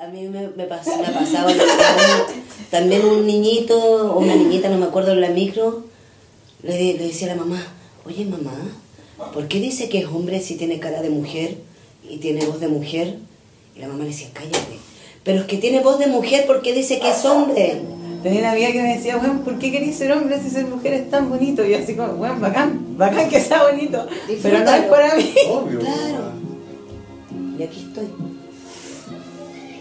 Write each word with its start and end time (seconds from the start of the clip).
A 0.00 0.06
mí 0.06 0.26
me, 0.28 0.48
me, 0.56 0.64
pasó, 0.64 0.96
me 0.96 1.06
ha 1.06 1.12
pasado 1.12 1.50
también 2.70 3.04
un 3.04 3.26
niñito 3.26 3.76
o 3.78 4.18
una 4.18 4.34
niñita, 4.34 4.70
no 4.70 4.78
me 4.78 4.86
acuerdo, 4.86 5.12
en 5.12 5.20
la 5.20 5.28
micro, 5.28 5.84
le, 6.62 6.94
le 6.94 7.06
decía 7.08 7.30
a 7.30 7.36
la 7.36 7.42
mamá, 7.42 7.62
oye 8.06 8.24
mamá, 8.24 8.54
¿por 9.34 9.46
qué 9.46 9.60
dice 9.60 9.90
que 9.90 9.98
es 9.98 10.06
hombre 10.06 10.40
si 10.40 10.54
tiene 10.54 10.80
cara 10.80 11.02
de 11.02 11.10
mujer 11.10 11.58
y 12.08 12.16
tiene 12.16 12.46
voz 12.46 12.60
de 12.60 12.68
mujer? 12.68 13.18
Y 13.76 13.80
la 13.80 13.88
mamá 13.88 14.04
le 14.04 14.08
decía, 14.08 14.28
cállate. 14.32 14.78
Pero 15.22 15.40
es 15.40 15.44
que 15.44 15.58
tiene 15.58 15.80
voz 15.80 15.98
de 15.98 16.06
mujer 16.06 16.44
porque 16.46 16.72
dice 16.72 16.98
que 16.98 17.10
es 17.10 17.22
hombre. 17.26 17.82
Tenía 18.22 18.40
una 18.40 18.52
amiga 18.52 18.72
que 18.72 18.80
me 18.80 18.96
decía, 18.96 19.18
bueno, 19.18 19.42
¿por 19.44 19.58
qué 19.58 19.70
queréis 19.70 19.96
ser 19.96 20.12
hombre 20.12 20.40
si 20.42 20.48
ser 20.48 20.64
mujer 20.64 20.94
es 20.94 21.10
tan 21.10 21.28
bonito? 21.28 21.62
Y 21.62 21.72
yo 21.72 21.78
así 21.78 21.94
como, 21.94 22.14
bueno, 22.14 22.40
bacán, 22.40 22.96
bacán 22.96 23.28
que 23.28 23.38
sea 23.38 23.64
bonito. 23.70 24.06
Pero 24.42 24.60
no 24.60 24.70
es 24.70 24.84
para 24.84 25.14
mí. 25.16 25.34
Obvio. 25.46 25.80
Claro. 25.80 26.32
Y 27.58 27.62
aquí 27.62 27.86
estoy. 27.86 28.29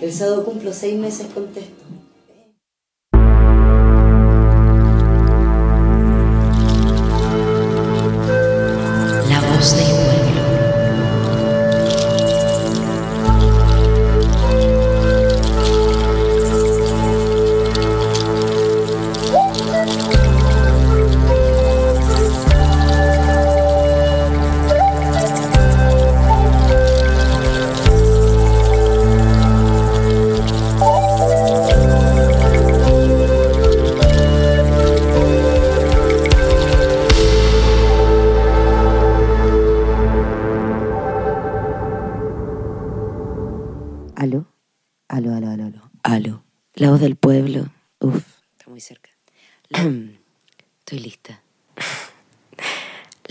El 0.02 0.14
sábado 0.14 0.46
cumplo 0.46 0.72
seis 0.72 0.98
meses 0.98 1.28
con 1.34 1.48
texto. 1.48 1.79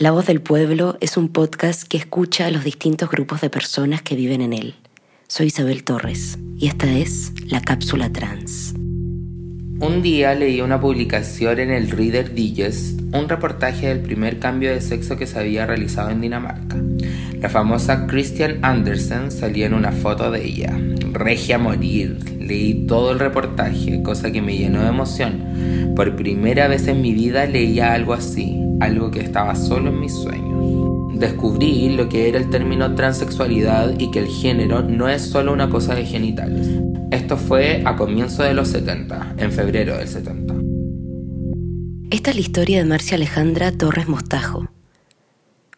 La 0.09 0.13
voz 0.13 0.25
del 0.25 0.41
pueblo 0.41 0.97
es 1.03 1.19
un 1.19 1.29
podcast 1.29 1.87
que 1.87 1.99
escucha 1.99 2.47
a 2.47 2.51
los 2.51 2.65
distintos 2.65 3.11
grupos 3.11 3.43
de 3.43 3.51
personas 3.51 4.01
que 4.01 4.17
viven 4.17 4.41
en 4.41 4.55
él. 4.55 4.75
Soy 5.27 5.49
Isabel 5.49 5.85
Torres 5.85 6.39
y 6.57 6.67
esta 6.67 6.91
es 6.91 7.35
La 7.45 7.61
Cápsula 7.61 8.11
Trans. 8.11 8.73
Un 8.75 10.01
día 10.01 10.35
leí 10.35 10.63
una 10.63 10.81
publicación 10.81 11.59
en 11.59 11.71
el 11.71 11.91
Reader 11.91 12.33
Digest, 12.33 13.03
un 13.13 13.29
reportaje 13.29 13.89
del 13.89 14.01
primer 14.01 14.39
cambio 14.39 14.71
de 14.71 14.81
sexo 14.81 15.19
que 15.19 15.27
se 15.27 15.41
había 15.41 15.67
realizado 15.67 16.09
en 16.09 16.23
Dinamarca. 16.23 16.79
La 17.39 17.51
famosa 17.51 18.07
Christian 18.07 18.61
Andersen 18.63 19.31
salía 19.31 19.67
en 19.67 19.75
una 19.75 19.93
foto 19.93 20.31
de 20.31 20.43
ella. 20.43 20.75
Regia 21.13 21.59
morir. 21.59 22.19
Leí 22.41 22.87
todo 22.87 23.13
el 23.13 23.19
reportaje, 23.19 24.03
cosa 24.03 24.33
que 24.33 24.41
me 24.41 24.57
llenó 24.57 24.81
de 24.81 24.89
emoción. 24.89 25.93
Por 25.95 26.17
primera 26.17 26.67
vez 26.67 26.89
en 26.89 27.03
mi 27.03 27.13
vida 27.13 27.45
leía 27.45 27.93
algo 27.93 28.15
así, 28.15 28.59
algo 28.81 29.11
que 29.11 29.21
estaba 29.21 29.55
solo 29.55 29.91
en 29.91 30.01
mis 30.01 30.13
sueños. 30.13 31.19
Descubrí 31.19 31.91
lo 31.97 32.09
que 32.09 32.29
era 32.29 32.39
el 32.39 32.51
término 32.51 32.95
transexualidad 32.95 33.99
y 33.99 34.11
que 34.11 34.21
el 34.21 34.29
género 34.29 34.83
no 34.83 35.09
es 35.09 35.23
solo 35.23 35.53
una 35.53 35.69
cosa 35.69 35.95
de 35.95 36.05
genitales. 36.05 36.69
Esto 37.11 37.37
fue 37.37 37.83
a 37.85 37.97
comienzo 37.97 38.43
de 38.43 38.55
los 38.55 38.69
70, 38.69 39.35
en 39.39 39.53
febrero 39.53 39.97
del 39.97 40.09
70. 40.09 40.55
Esta 42.11 42.31
es 42.31 42.37
la 42.37 42.43
historia 42.43 42.79
de 42.79 42.85
Marcia 42.85 43.17
Alejandra 43.17 43.73
Torres 43.73 44.09
Mostajo, 44.09 44.69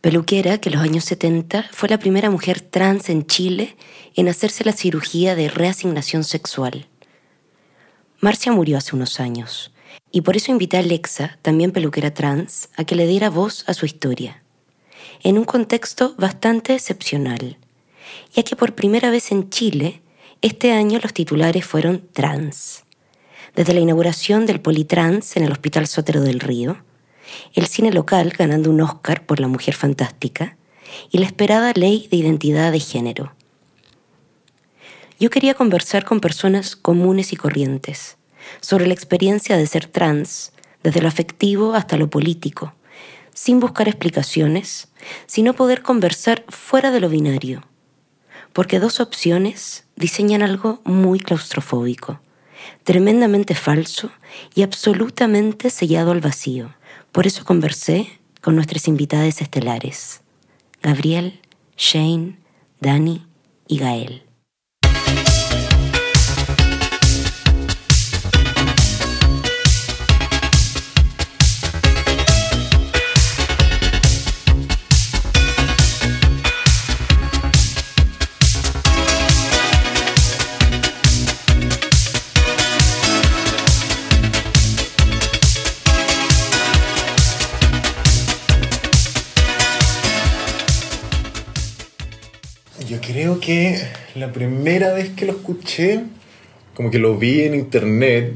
peluquera 0.00 0.58
que 0.58 0.68
en 0.68 0.76
los 0.76 0.84
años 0.84 1.04
70 1.04 1.66
fue 1.72 1.88
la 1.88 1.98
primera 1.98 2.30
mujer 2.30 2.60
trans 2.60 3.08
en 3.08 3.26
Chile 3.26 3.76
en 4.14 4.28
hacerse 4.28 4.64
la 4.64 4.72
cirugía 4.72 5.34
de 5.34 5.48
reasignación 5.48 6.24
sexual. 6.24 6.86
Marcia 8.20 8.52
murió 8.52 8.78
hace 8.78 8.94
unos 8.94 9.20
años 9.20 9.72
y 10.12 10.22
por 10.22 10.36
eso 10.36 10.50
invité 10.50 10.76
a 10.76 10.80
Alexa, 10.80 11.38
también 11.42 11.72
peluquera 11.72 12.12
trans, 12.12 12.68
a 12.76 12.84
que 12.84 12.96
le 12.96 13.06
diera 13.06 13.30
voz 13.30 13.64
a 13.68 13.74
su 13.74 13.86
historia, 13.86 14.42
en 15.22 15.38
un 15.38 15.44
contexto 15.44 16.14
bastante 16.18 16.74
excepcional, 16.74 17.58
ya 18.34 18.42
que 18.42 18.56
por 18.56 18.74
primera 18.74 19.10
vez 19.10 19.30
en 19.30 19.50
Chile, 19.50 20.02
este 20.42 20.72
año 20.72 20.98
los 21.02 21.12
titulares 21.12 21.64
fueron 21.64 22.08
trans. 22.12 22.84
Desde 23.54 23.74
la 23.74 23.80
inauguración 23.80 24.46
del 24.46 24.60
Politrans 24.60 25.36
en 25.36 25.44
el 25.44 25.52
Hospital 25.52 25.86
Sotero 25.86 26.22
del 26.22 26.40
Río, 26.40 26.78
el 27.54 27.66
cine 27.66 27.92
local 27.92 28.32
ganando 28.36 28.70
un 28.70 28.80
Oscar 28.80 29.24
por 29.26 29.38
La 29.38 29.48
Mujer 29.48 29.74
Fantástica 29.74 30.56
y 31.10 31.18
la 31.18 31.26
esperada 31.26 31.72
ley 31.74 32.08
de 32.10 32.16
identidad 32.16 32.72
de 32.72 32.80
género. 32.80 33.32
Yo 35.20 35.30
quería 35.30 35.54
conversar 35.54 36.04
con 36.04 36.20
personas 36.20 36.74
comunes 36.74 37.32
y 37.32 37.36
corrientes 37.36 38.16
sobre 38.60 38.86
la 38.86 38.94
experiencia 38.94 39.56
de 39.56 39.66
ser 39.66 39.86
trans, 39.86 40.52
desde 40.82 41.02
lo 41.02 41.08
afectivo 41.08 41.74
hasta 41.74 41.96
lo 41.96 42.08
político, 42.08 42.74
sin 43.34 43.60
buscar 43.60 43.88
explicaciones, 43.88 44.88
sino 45.26 45.54
poder 45.54 45.82
conversar 45.82 46.44
fuera 46.48 46.90
de 46.90 47.00
lo 47.00 47.08
binario, 47.08 47.64
porque 48.52 48.80
dos 48.80 49.00
opciones 49.00 49.84
diseñan 49.96 50.42
algo 50.42 50.80
muy 50.84 51.20
claustrofóbico, 51.20 52.20
tremendamente 52.84 53.54
falso 53.54 54.10
y 54.54 54.62
absolutamente 54.62 55.70
sellado 55.70 56.12
al 56.12 56.20
vacío. 56.20 56.74
Por 57.12 57.26
eso 57.26 57.44
conversé 57.44 58.20
con 58.40 58.54
nuestras 58.56 58.88
invitadas 58.88 59.40
estelares, 59.40 60.22
Gabriel, 60.82 61.40
Shane, 61.76 62.38
Dani 62.80 63.26
y 63.68 63.78
Gael. 63.78 64.29
Primera 94.32 94.92
vez 94.92 95.10
que 95.10 95.26
lo 95.26 95.32
escuché, 95.32 96.04
como 96.74 96.90
que 96.90 96.98
lo 96.98 97.16
vi 97.18 97.42
en 97.42 97.54
internet, 97.54 98.34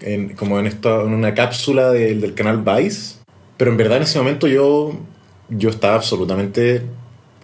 en- 0.00 0.30
como 0.34 0.58
en, 0.58 0.66
esta, 0.66 1.00
en 1.02 1.12
una 1.12 1.34
cápsula 1.34 1.90
del- 1.90 2.20
del 2.20 2.34
canal 2.34 2.62
Vice, 2.62 3.16
pero 3.56 3.70
en 3.70 3.76
verdad 3.76 3.98
en 3.98 4.02
ese 4.04 4.18
momento 4.18 4.46
yo, 4.46 4.92
yo 5.48 5.70
estaba 5.70 5.94
absolutamente 5.96 6.82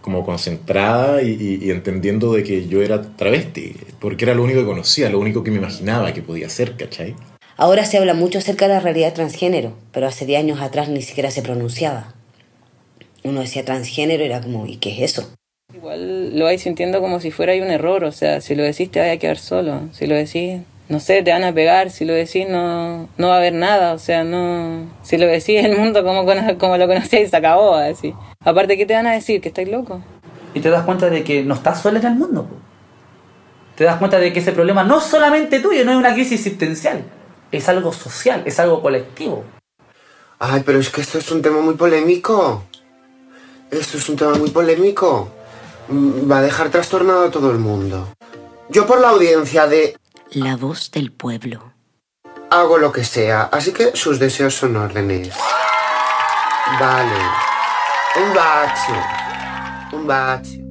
como 0.01 0.25
concentrada 0.25 1.23
y, 1.23 1.31
y- 1.31 1.65
y 1.67 1.71
entendiendo 1.71 2.33
de 2.33 2.43
que 2.43 2.67
yo 2.69 2.83
era 2.83 3.03
travesti, 3.17 3.77
porque 4.01 4.25
era 4.25 4.35
lo 4.35 4.43
único 4.43 4.61
que 4.61 4.67
conocía, 4.67 5.09
lo 5.11 5.19
único 5.21 5.45
que 5.45 5.51
me 5.51 5.59
imaginaba 5.59 6.13
que 6.13 6.23
podía 6.23 6.49
ser, 6.49 6.77
¿cachai? 6.77 7.15
Ahora 7.57 7.85
se 7.85 7.99
habla 7.99 8.15
mucho 8.15 8.39
acerca 8.39 8.67
de 8.67 8.75
la 8.75 8.81
realidad 8.81 9.13
transgénero, 9.15 9.75
pero 9.93 10.09
hace 10.09 10.27
10 10.27 10.41
años 10.41 10.61
atrás 10.61 10.89
ni 10.89 11.03
siquiera 11.03 11.31
se 11.31 11.43
pronunciaba. 11.43 12.15
Uno 13.23 13.41
decía 13.41 13.65
transgénero 13.65 14.25
y 14.25 14.27
era 14.27 14.41
como, 14.41 14.67
¿y 14.67 14.79
qué 14.79 14.91
es 14.91 15.13
eso? 15.13 15.31
Igual 15.83 16.39
lo 16.39 16.45
vais 16.45 16.63
sintiendo 16.63 17.01
como 17.01 17.19
si 17.19 17.33
fuera 17.33 17.53
un 17.55 17.71
error, 17.71 18.05
o 18.05 18.13
sea, 18.13 18.41
si 18.41 18.55
lo 18.55 18.63
decís 18.63 18.91
te 18.91 19.01
vas 19.01 19.11
a 19.11 19.17
quedar 19.17 19.37
solo, 19.37 19.81
si 19.93 20.07
lo 20.07 20.15
decís, 20.15 20.61
no 20.89 21.01
sé, 21.01 21.23
te 21.23 21.33
van 21.33 21.43
a 21.43 21.53
pegar, 21.53 21.91
si 21.91 22.05
lo 22.05 22.13
decís 22.15 22.49
no, 22.49 23.09
no 23.19 23.29
va 23.29 23.35
a 23.35 23.39
haber 23.39 23.53
nada, 23.53 23.93
o 23.93 23.99
sea, 23.99 24.23
no, 24.23 24.89
si 25.03 25.19
lo 25.19 25.27
decís 25.27 25.65
el 25.65 25.77
mundo 25.77 26.05
como, 26.05 26.25
como 26.59 26.77
lo 26.77 26.87
conocíais 26.87 27.31
se 27.31 27.37
acabó, 27.37 27.75
así. 27.75 28.15
Aparte, 28.45 28.77
¿qué 28.77 28.87
te 28.87 28.95
van 28.95 29.09
a 29.09 29.13
decir? 29.13 29.41
¿Que 29.41 29.49
estáis 29.49 29.69
locos? 29.69 30.01
y 30.55 30.61
te 30.61 30.71
das 30.71 30.85
cuenta 30.85 31.09
de 31.11 31.25
que 31.25 31.43
no 31.43 31.55
estás 31.55 31.83
sola 31.83 31.99
en 31.99 32.07
el 32.07 32.15
mundo. 32.15 32.45
po. 32.45 32.57
Te 33.77 33.85
das 33.85 33.97
cuenta 33.97 34.19
de 34.19 34.33
que 34.33 34.41
ese 34.41 34.53
problema 34.53 34.85
no 34.85 34.99
es 34.99 35.05
solamente 35.05 35.61
tuyo, 35.61 35.85
no 35.85 35.93
es 35.93 35.97
una 35.97 36.15
crisis 36.15 36.47
existencial, 36.47 37.03
es 37.51 37.69
algo 37.69 37.93
social, 37.93 38.43
es 38.45 38.61
algo 38.61 38.83
colectivo. 38.83 39.45
Ay, 40.39 40.63
pero 40.65 40.79
es 40.79 40.91
que 40.91 41.01
esto 41.01 41.19
es 41.19 41.31
un 41.31 41.41
tema 41.41 41.61
muy 41.61 41.75
polémico. 41.75 42.65
Esto 43.71 43.97
es 43.97 44.09
un 44.09 44.17
tema 44.17 44.35
muy 44.35 44.51
polémico. 44.51 45.31
Va 45.93 46.39
a 46.39 46.43
dejar 46.43 46.71
trastornado 46.71 47.25
a 47.25 47.31
todo 47.31 47.51
el 47.51 47.59
mundo. 47.59 48.09
Yo 48.71 48.87
por 48.87 49.01
la 49.01 49.11
audiencia 49.11 49.67
de 49.67 49.97
La 50.31 50.57
voz 50.57 50.91
del 50.91 51.13
pueblo. 51.13 51.73
hago 52.51 52.79
lo 52.79 52.93
que 52.93 53.05
sea, 53.05 53.43
así 53.53 53.73
que 53.73 53.91
sus 53.95 54.19
deseos 54.19 54.55
son 54.55 54.77
órdenes. 54.77 55.31
Vale. 56.81 57.21
Un 58.17 58.35
bacio. 58.35 58.95
Un 59.93 60.07
bacio. 60.07 60.63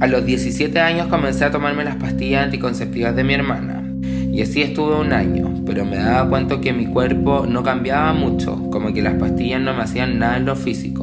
A 0.00 0.06
los 0.06 0.24
17 0.24 0.80
años 0.80 1.08
comencé 1.08 1.44
a 1.44 1.50
tomarme 1.50 1.84
las 1.84 1.96
pastillas 1.96 2.44
anticonceptivas 2.44 3.14
de 3.14 3.22
mi 3.24 3.34
hermana. 3.34 3.76
Y 4.02 4.42
así 4.42 4.62
estuve 4.62 4.94
un 4.94 5.12
año, 5.12 5.52
pero 5.66 5.84
me 5.84 5.96
daba 5.96 6.28
cuenta 6.28 6.60
que 6.60 6.72
mi 6.72 6.86
cuerpo 6.86 7.44
no 7.46 7.62
cambiaba 7.62 8.12
mucho, 8.12 8.56
como 8.70 8.92
que 8.94 9.02
las 9.02 9.14
pastillas 9.14 9.60
no 9.60 9.74
me 9.74 9.82
hacían 9.82 10.18
nada 10.18 10.36
en 10.36 10.46
lo 10.46 10.56
físico. 10.56 10.99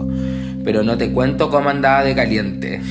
Pero 0.67 0.83
no 0.83 0.97
te 0.97 1.13
cuento 1.13 1.49
cómo 1.49 1.69
andaba 1.69 2.03
de 2.03 2.13
caliente. 2.13 2.81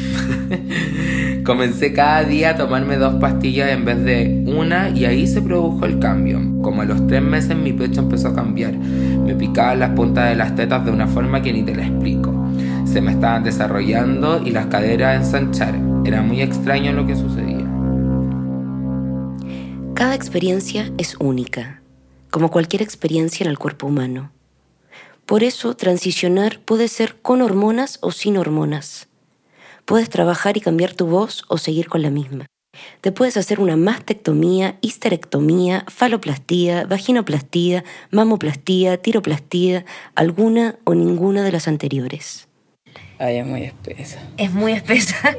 Comencé 1.45 1.93
cada 1.93 2.25
día 2.25 2.53
a 2.53 2.57
tomarme 2.57 2.97
dos 2.97 3.17
pastillas 3.17 3.69
en 3.69 3.85
vez 3.85 4.03
de 4.03 4.45
una 4.47 4.89
y 4.89 5.05
ahí 5.05 5.27
se 5.27 5.43
produjo 5.43 5.85
el 5.85 5.99
cambio. 5.99 6.41
Como 6.63 6.81
a 6.81 6.85
los 6.87 7.07
tres 7.07 7.21
meses 7.21 7.55
mi 7.55 7.75
pecho 7.75 8.01
empezó 8.01 8.29
a 8.29 8.35
cambiar. 8.35 8.73
Me 8.73 9.35
picaban 9.35 9.81
las 9.81 9.91
puntas 9.91 10.31
de 10.31 10.37
las 10.37 10.55
tetas 10.55 10.87
de 10.87 10.91
una 10.91 11.07
forma 11.07 11.43
que 11.43 11.53
ni 11.53 11.65
te 11.65 11.75
la 11.75 11.85
explico. 11.85 12.33
Se 12.87 13.03
me 13.03 13.13
estaban 13.13 13.45
desarrollando 13.45 14.41
y 14.43 14.53
las 14.53 14.69
caderas 14.69 15.27
ensancharon. 15.27 16.07
Era 16.07 16.23
muy 16.23 16.41
extraño 16.41 16.93
lo 16.93 17.07
que 17.07 17.15
sucedía. 17.15 17.67
Cada 19.93 20.15
experiencia 20.15 20.91
es 20.97 21.15
única, 21.21 21.83
como 22.31 22.51
cualquier 22.51 22.81
experiencia 22.81 23.45
en 23.45 23.51
el 23.51 23.59
cuerpo 23.59 23.87
humano. 23.87 24.31
Por 25.27 25.43
eso, 25.43 25.75
transicionar 25.75 26.61
puede 26.61 26.87
ser 26.87 27.17
con 27.17 27.43
hormonas 27.43 27.99
o 28.01 28.13
sin 28.13 28.37
hormonas. 28.37 29.09
Puedes 29.85 30.09
trabajar 30.09 30.57
y 30.57 30.61
cambiar 30.61 30.95
tu 30.95 31.07
voz 31.07 31.45
o 31.49 31.59
seguir 31.59 31.89
con 31.89 32.03
la 32.03 32.11
misma. 32.11 32.47
Te 33.01 33.11
puedes 33.11 33.37
hacer 33.37 33.59
una 33.59 33.77
mastectomía, 33.77 34.77
histerectomía, 34.83 35.85
faloplastía, 35.89 36.85
vaginoplastía, 36.85 37.83
mamoplastía, 38.13 38.99
tiroplastía, 38.99 39.85
alguna 40.15 40.77
o 40.85 40.95
ninguna 40.95 41.43
de 41.43 41.53
las 41.53 41.67
anteriores. 41.67 42.47
Ay, 43.19 43.39
es 43.39 43.47
muy 43.47 43.65
espesa. 43.65 44.23
Es 44.37 44.53
muy 44.53 44.73
espesa. 44.73 45.37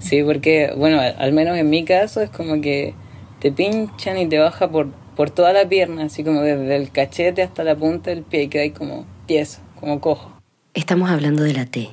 Sí, 0.00 0.24
porque, 0.24 0.72
bueno, 0.76 1.00
al 1.00 1.14
al 1.18 1.32
menos 1.32 1.56
en 1.56 1.70
mi 1.70 1.84
caso 1.84 2.20
es 2.20 2.30
como 2.30 2.60
que 2.60 2.94
te 3.40 3.52
pinchan 3.52 4.18
y 4.18 4.28
te 4.28 4.38
baja 4.38 4.70
por, 4.70 4.88
por 5.16 5.30
toda 5.30 5.52
la 5.52 5.68
pierna, 5.68 6.04
así 6.04 6.22
como 6.22 6.42
desde 6.42 6.76
el 6.76 6.92
cachete 6.92 7.42
hasta 7.42 7.64
la 7.64 7.74
punta 7.74 8.10
del 8.10 8.22
pie 8.22 8.44
y 8.44 8.48
queda 8.48 8.62
ahí 8.62 8.70
como 8.70 9.06
tieso, 9.26 9.60
como 9.80 10.00
cojo. 10.00 10.32
Estamos 10.74 11.10
hablando 11.10 11.42
de 11.42 11.54
la 11.54 11.64
T, 11.64 11.88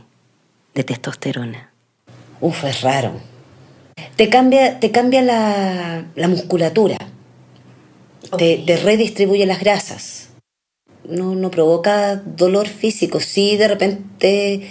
de 0.75 0.84
testosterona. 0.84 1.72
Uf, 2.42 2.66
es 2.66 2.81
raro. 2.81 3.14
Te 4.18 4.28
cambia, 4.30 4.80
te 4.80 4.92
cambia 4.92 5.22
la, 5.22 6.06
la 6.16 6.28
musculatura. 6.28 6.98
Te, 8.38 8.58
te 8.66 8.78
redistribuye 8.78 9.46
las 9.46 9.62
grasas. 9.62 10.30
No, 11.08 11.36
no 11.36 11.50
provoca 11.50 12.16
dolor 12.18 12.68
físico. 12.68 13.20
Sí, 13.20 13.56
de 13.56 13.68
repente, 13.68 14.68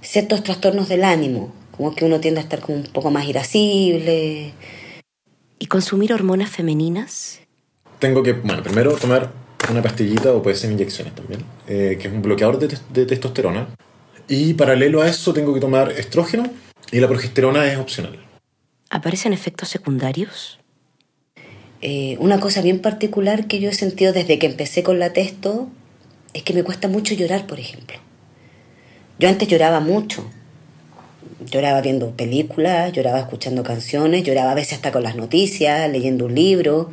ciertos 0.00 0.42
trastornos 0.44 0.88
del 0.88 1.02
ánimo. 1.02 1.52
Como 1.76 1.94
que 1.94 2.04
uno 2.04 2.20
tiende 2.20 2.40
a 2.40 2.44
estar 2.44 2.60
como 2.60 2.78
un 2.78 2.84
poco 2.84 3.10
más 3.10 3.26
irascible. 3.26 4.52
¿Y 5.58 5.66
consumir 5.66 6.12
hormonas 6.12 6.50
femeninas? 6.50 7.40
Tengo 8.00 8.22
que, 8.22 8.32
bueno, 8.32 8.62
primero 8.62 8.92
tomar 8.96 9.30
una 9.70 9.82
pastillita 9.82 10.32
o 10.32 10.42
puede 10.42 10.56
ser 10.56 10.72
inyecciones 10.72 11.14
también, 11.14 11.42
eh, 11.68 11.96
que 12.00 12.08
es 12.08 12.12
un 12.14 12.22
bloqueador 12.22 12.58
de, 12.58 12.68
tes- 12.68 12.82
de 12.92 13.06
testosterona. 13.06 13.68
Y 14.28 14.54
paralelo 14.54 15.02
a 15.02 15.08
eso 15.08 15.32
tengo 15.32 15.52
que 15.54 15.60
tomar 15.60 15.92
estrógeno 15.92 16.44
y 16.90 16.98
la 17.00 17.06
progesterona 17.08 17.70
es 17.70 17.78
opcional. 17.78 18.18
¿Aparecen 18.90 19.32
efectos 19.32 19.68
secundarios? 19.68 20.58
Eh, 21.82 22.16
una 22.20 22.40
cosa 22.40 22.62
bien 22.62 22.80
particular 22.80 23.46
que 23.46 23.60
yo 23.60 23.68
he 23.70 23.74
sentido 23.74 24.12
desde 24.12 24.38
que 24.38 24.46
empecé 24.46 24.82
con 24.82 24.98
la 24.98 25.12
testo 25.12 25.68
es 26.34 26.42
que 26.42 26.52
me 26.54 26.62
cuesta 26.64 26.88
mucho 26.88 27.14
llorar, 27.14 27.46
por 27.46 27.58
ejemplo. 27.60 27.96
Yo 29.18 29.28
antes 29.28 29.48
lloraba 29.48 29.80
mucho. 29.80 30.24
Lloraba 31.50 31.80
viendo 31.80 32.10
películas, 32.12 32.92
lloraba 32.92 33.18
escuchando 33.20 33.62
canciones, 33.62 34.24
lloraba 34.24 34.52
a 34.52 34.54
veces 34.54 34.74
hasta 34.74 34.92
con 34.92 35.02
las 35.02 35.16
noticias, 35.16 35.90
leyendo 35.90 36.26
un 36.26 36.34
libro. 36.34 36.90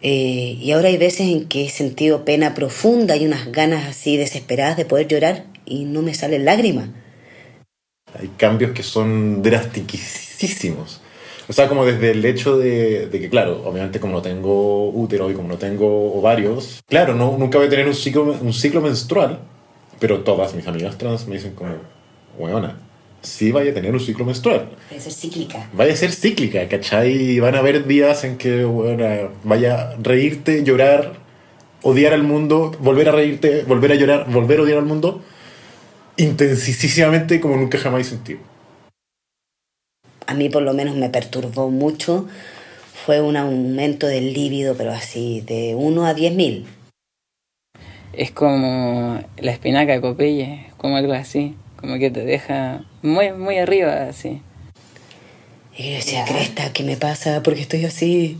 Eh, 0.00 0.56
y 0.60 0.70
ahora 0.72 0.88
hay 0.88 0.96
veces 0.96 1.28
en 1.28 1.48
que 1.48 1.66
he 1.66 1.68
sentido 1.68 2.24
pena 2.24 2.54
profunda 2.54 3.16
y 3.16 3.26
unas 3.26 3.50
ganas 3.50 3.86
así 3.88 4.16
desesperadas 4.16 4.76
de 4.76 4.84
poder 4.84 5.08
llorar 5.08 5.44
y 5.64 5.84
no 5.84 6.02
me 6.02 6.14
salen 6.14 6.44
lágrimas. 6.44 6.88
Hay 8.14 8.28
cambios 8.36 8.72
que 8.72 8.82
son 8.82 9.42
drastiquísimos. 9.42 11.00
O 11.48 11.52
sea, 11.52 11.66
como 11.66 11.84
desde 11.86 12.10
el 12.10 12.24
hecho 12.24 12.58
de, 12.58 13.06
de 13.06 13.20
que, 13.20 13.30
claro, 13.30 13.62
obviamente 13.64 13.98
como 13.98 14.12
no 14.12 14.22
tengo 14.22 14.90
útero 14.90 15.30
y 15.30 15.34
como 15.34 15.48
no 15.48 15.56
tengo 15.56 16.14
ovarios, 16.14 16.82
claro, 16.86 17.14
no, 17.14 17.36
nunca 17.38 17.58
voy 17.58 17.68
a 17.68 17.70
tener 17.70 17.86
un 17.86 17.94
ciclo, 17.94 18.36
un 18.40 18.52
ciclo 18.52 18.82
menstrual, 18.82 19.40
pero 19.98 20.20
todas 20.20 20.54
mis 20.54 20.66
amigas 20.66 20.98
trans 20.98 21.26
me 21.26 21.36
dicen 21.36 21.54
como, 21.54 21.74
weona, 22.38 22.87
sí 23.22 23.52
vaya 23.52 23.70
a 23.70 23.74
tener 23.74 23.92
un 23.92 24.00
ciclo 24.00 24.24
menstrual. 24.24 24.70
Puede 24.88 25.00
ser 25.00 25.12
cíclica. 25.12 25.68
Vaya 25.72 25.92
a 25.92 25.96
ser 25.96 26.12
cíclica, 26.12 26.68
¿cachai? 26.68 27.12
Y 27.12 27.40
van 27.40 27.54
a 27.54 27.58
haber 27.58 27.86
días 27.86 28.24
en 28.24 28.38
que, 28.38 28.64
bueno, 28.64 29.30
vaya 29.44 29.90
a 29.90 29.96
reírte, 29.96 30.64
llorar, 30.64 31.14
odiar 31.82 32.12
al 32.12 32.22
mundo, 32.22 32.76
volver 32.80 33.08
a 33.08 33.12
reírte, 33.12 33.64
volver 33.66 33.92
a 33.92 33.94
llorar, 33.94 34.30
volver 34.30 34.60
a 34.60 34.62
odiar 34.62 34.78
al 34.78 34.86
mundo, 34.86 35.22
intensísimamente 36.16 37.40
como 37.40 37.56
nunca 37.56 37.78
jamás 37.78 38.02
he 38.02 38.10
sentido. 38.10 38.40
a 40.28 40.34
mí 40.34 40.50
por 40.50 40.62
lo 40.62 40.74
menos 40.74 40.94
me 40.94 41.08
perturbó 41.08 41.70
mucho 41.70 42.26
fue 43.06 43.22
un 43.22 43.38
aumento 43.38 44.06
del 44.06 44.34
líbido, 44.34 44.76
pero 44.76 44.92
así, 44.92 45.40
de 45.40 45.74
1 45.74 46.04
a 46.04 46.12
10 46.12 46.34
mil. 46.34 46.66
Es 48.12 48.30
como 48.30 49.20
la 49.38 49.52
espinaca 49.52 49.92
de 49.92 50.00
Popeye, 50.02 50.66
como 50.76 50.98
algo 50.98 51.14
así, 51.14 51.54
como 51.80 51.98
que 51.98 52.10
te 52.10 52.24
deja 52.24 52.84
muy, 53.02 53.32
muy 53.32 53.58
arriba, 53.58 54.08
así. 54.08 54.42
Y 55.76 55.90
yo 55.90 55.96
decía, 55.96 56.24
Cresta, 56.26 56.72
¿qué 56.72 56.82
me 56.82 56.96
pasa? 56.96 57.42
Porque 57.42 57.60
estoy 57.60 57.84
así, 57.84 58.38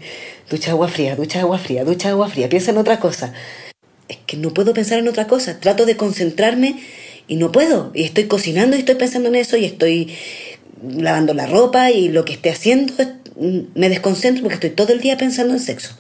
ducha 0.50 0.72
agua 0.72 0.88
fría, 0.88 1.14
ducha 1.14 1.40
agua 1.40 1.58
fría, 1.58 1.84
ducha 1.84 2.08
agua 2.10 2.28
fría, 2.28 2.48
piensa 2.48 2.72
en 2.72 2.78
otra 2.78 2.98
cosa. 2.98 3.32
Es 4.08 4.16
que 4.26 4.36
no 4.36 4.52
puedo 4.52 4.74
pensar 4.74 4.98
en 4.98 5.06
otra 5.08 5.26
cosa, 5.28 5.60
trato 5.60 5.86
de 5.86 5.96
concentrarme 5.96 6.80
y 7.28 7.36
no 7.36 7.52
puedo. 7.52 7.92
Y 7.94 8.02
estoy 8.04 8.24
cocinando 8.26 8.74
y 8.76 8.80
estoy 8.80 8.96
pensando 8.96 9.28
en 9.28 9.36
eso 9.36 9.56
y 9.56 9.66
estoy 9.66 10.12
lavando 10.82 11.32
la 11.34 11.46
ropa 11.46 11.90
y 11.92 12.08
lo 12.08 12.24
que 12.24 12.32
esté 12.32 12.50
haciendo 12.50 12.94
es- 12.98 13.08
me 13.74 13.88
desconcentro 13.88 14.42
porque 14.42 14.54
estoy 14.54 14.70
todo 14.70 14.92
el 14.92 15.00
día 15.00 15.16
pensando 15.16 15.54
en 15.54 15.60
sexo. 15.60 15.94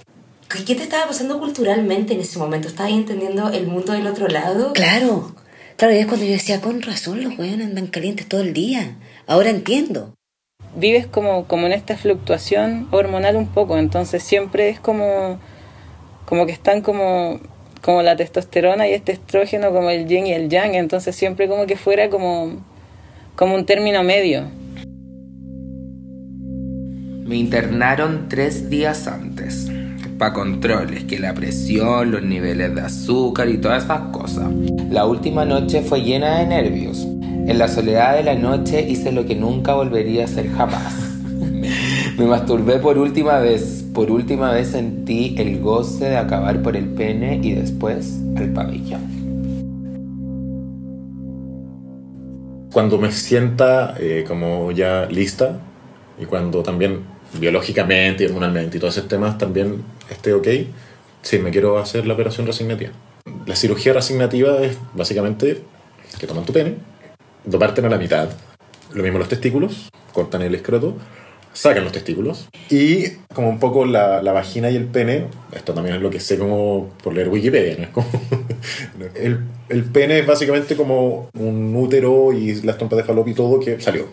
¿Qué 0.66 0.74
te 0.74 0.82
estaba 0.82 1.06
pasando 1.06 1.38
culturalmente 1.38 2.14
en 2.14 2.20
ese 2.20 2.38
momento? 2.38 2.66
¿Estabas 2.68 2.92
entendiendo 2.92 3.50
el 3.50 3.66
mundo 3.68 3.92
del 3.92 4.06
otro 4.08 4.26
lado? 4.28 4.72
Claro, 4.72 5.34
claro, 5.78 5.94
y 5.94 5.98
es 5.98 6.06
cuando 6.06 6.26
yo 6.26 6.32
decía, 6.32 6.60
con 6.60 6.82
razón 6.82 7.22
los 7.22 7.38
weones 7.38 7.68
andan 7.68 7.86
calientes 7.86 8.26
todo 8.26 8.42
el 8.42 8.52
día. 8.52 8.96
Ahora 9.26 9.48
entiendo. 9.48 10.12
Vives 10.76 11.06
como, 11.06 11.46
como 11.46 11.66
en 11.66 11.72
esta 11.72 11.96
fluctuación 11.96 12.88
hormonal 12.90 13.36
un 13.36 13.46
poco, 13.46 13.78
entonces 13.78 14.22
siempre 14.22 14.68
es 14.68 14.80
como, 14.80 15.38
como 16.26 16.44
que 16.44 16.52
están 16.52 16.82
como, 16.82 17.40
como 17.80 18.02
la 18.02 18.16
testosterona 18.16 18.86
y 18.86 18.92
este 18.92 19.12
estrógeno, 19.12 19.72
como 19.72 19.88
el 19.90 20.06
yin 20.06 20.26
y 20.26 20.32
el 20.32 20.50
yang, 20.50 20.74
entonces 20.74 21.16
siempre 21.16 21.48
como 21.48 21.66
que 21.66 21.76
fuera 21.76 22.10
como, 22.10 22.64
como 23.34 23.54
un 23.54 23.64
término 23.64 24.02
medio. 24.02 24.50
Me 27.24 27.36
internaron 27.36 28.28
tres 28.28 28.68
días 28.68 29.06
antes. 29.06 29.68
Para 30.18 30.32
controles, 30.32 31.04
que 31.04 31.20
la 31.20 31.32
presión, 31.32 32.10
los 32.10 32.24
niveles 32.24 32.74
de 32.74 32.80
azúcar 32.80 33.48
y 33.48 33.58
todas 33.58 33.84
esas 33.84 34.00
cosas. 34.08 34.52
La 34.90 35.06
última 35.06 35.44
noche 35.44 35.80
fue 35.82 36.00
llena 36.00 36.40
de 36.40 36.46
nervios. 36.46 37.04
En 37.22 37.56
la 37.56 37.68
soledad 37.68 38.16
de 38.16 38.24
la 38.24 38.34
noche 38.34 38.82
hice 38.82 39.12
lo 39.12 39.24
que 39.26 39.36
nunca 39.36 39.74
volvería 39.74 40.22
a 40.22 40.24
hacer 40.24 40.50
jamás. 40.50 40.92
Me 42.18 42.26
masturbé 42.26 42.80
por 42.80 42.98
última 42.98 43.38
vez. 43.38 43.84
Por 43.94 44.10
última 44.10 44.50
vez 44.50 44.72
sentí 44.72 45.36
el 45.38 45.60
goce 45.60 46.06
de 46.06 46.16
acabar 46.16 46.62
por 46.62 46.76
el 46.76 46.86
pene 46.86 47.38
y 47.40 47.52
después 47.52 48.20
el 48.36 48.52
pabellón. 48.52 49.00
Cuando 52.72 52.98
me 52.98 53.12
sienta 53.12 53.94
eh, 54.00 54.24
como 54.26 54.72
ya 54.72 55.06
lista 55.06 55.60
y 56.20 56.24
cuando 56.26 56.64
también 56.64 57.02
biológicamente 57.38 58.24
y 58.24 58.26
hormonalmente 58.26 58.76
y 58.76 58.80
todos 58.80 58.96
esos 58.96 59.08
temas 59.08 59.38
también 59.38 59.82
esté 60.10 60.32
ok, 60.32 60.48
sí, 61.22 61.38
me 61.38 61.50
quiero 61.50 61.78
hacer 61.78 62.06
la 62.06 62.14
operación 62.14 62.46
resignativa. 62.46 62.90
La 63.46 63.56
cirugía 63.56 63.92
resignativa 63.92 64.58
es 64.62 64.76
básicamente 64.94 65.62
que 66.18 66.26
toman 66.26 66.44
tu 66.44 66.52
pene, 66.52 66.74
lo 67.50 67.58
parten 67.58 67.84
a 67.84 67.88
la 67.88 67.98
mitad, 67.98 68.30
lo 68.92 69.02
mismo 69.02 69.18
los 69.18 69.28
testículos, 69.28 69.90
cortan 70.12 70.42
el 70.42 70.54
escroto, 70.54 70.96
sacan 71.52 71.82
los 71.82 71.92
testículos 71.92 72.48
y 72.70 73.08
como 73.34 73.48
un 73.48 73.58
poco 73.58 73.84
la, 73.84 74.22
la 74.22 74.32
vagina 74.32 74.70
y 74.70 74.76
el 74.76 74.86
pene, 74.86 75.26
esto 75.52 75.74
también 75.74 75.96
es 75.96 76.02
lo 76.02 76.10
que 76.10 76.20
sé 76.20 76.38
como 76.38 76.90
por 77.02 77.12
leer 77.14 77.28
Wikipedia, 77.28 77.76
¿no? 77.76 77.84
Es 77.84 77.90
como 77.90 78.08
el, 79.14 79.40
el 79.68 79.84
pene 79.84 80.20
es 80.20 80.26
básicamente 80.26 80.76
como 80.76 81.28
un 81.34 81.74
útero 81.76 82.32
y 82.32 82.62
las 82.62 82.76
trompas 82.76 82.98
de 82.98 83.04
falopio 83.04 83.32
y 83.32 83.36
todo 83.36 83.60
que 83.60 83.80
salió. 83.80 84.06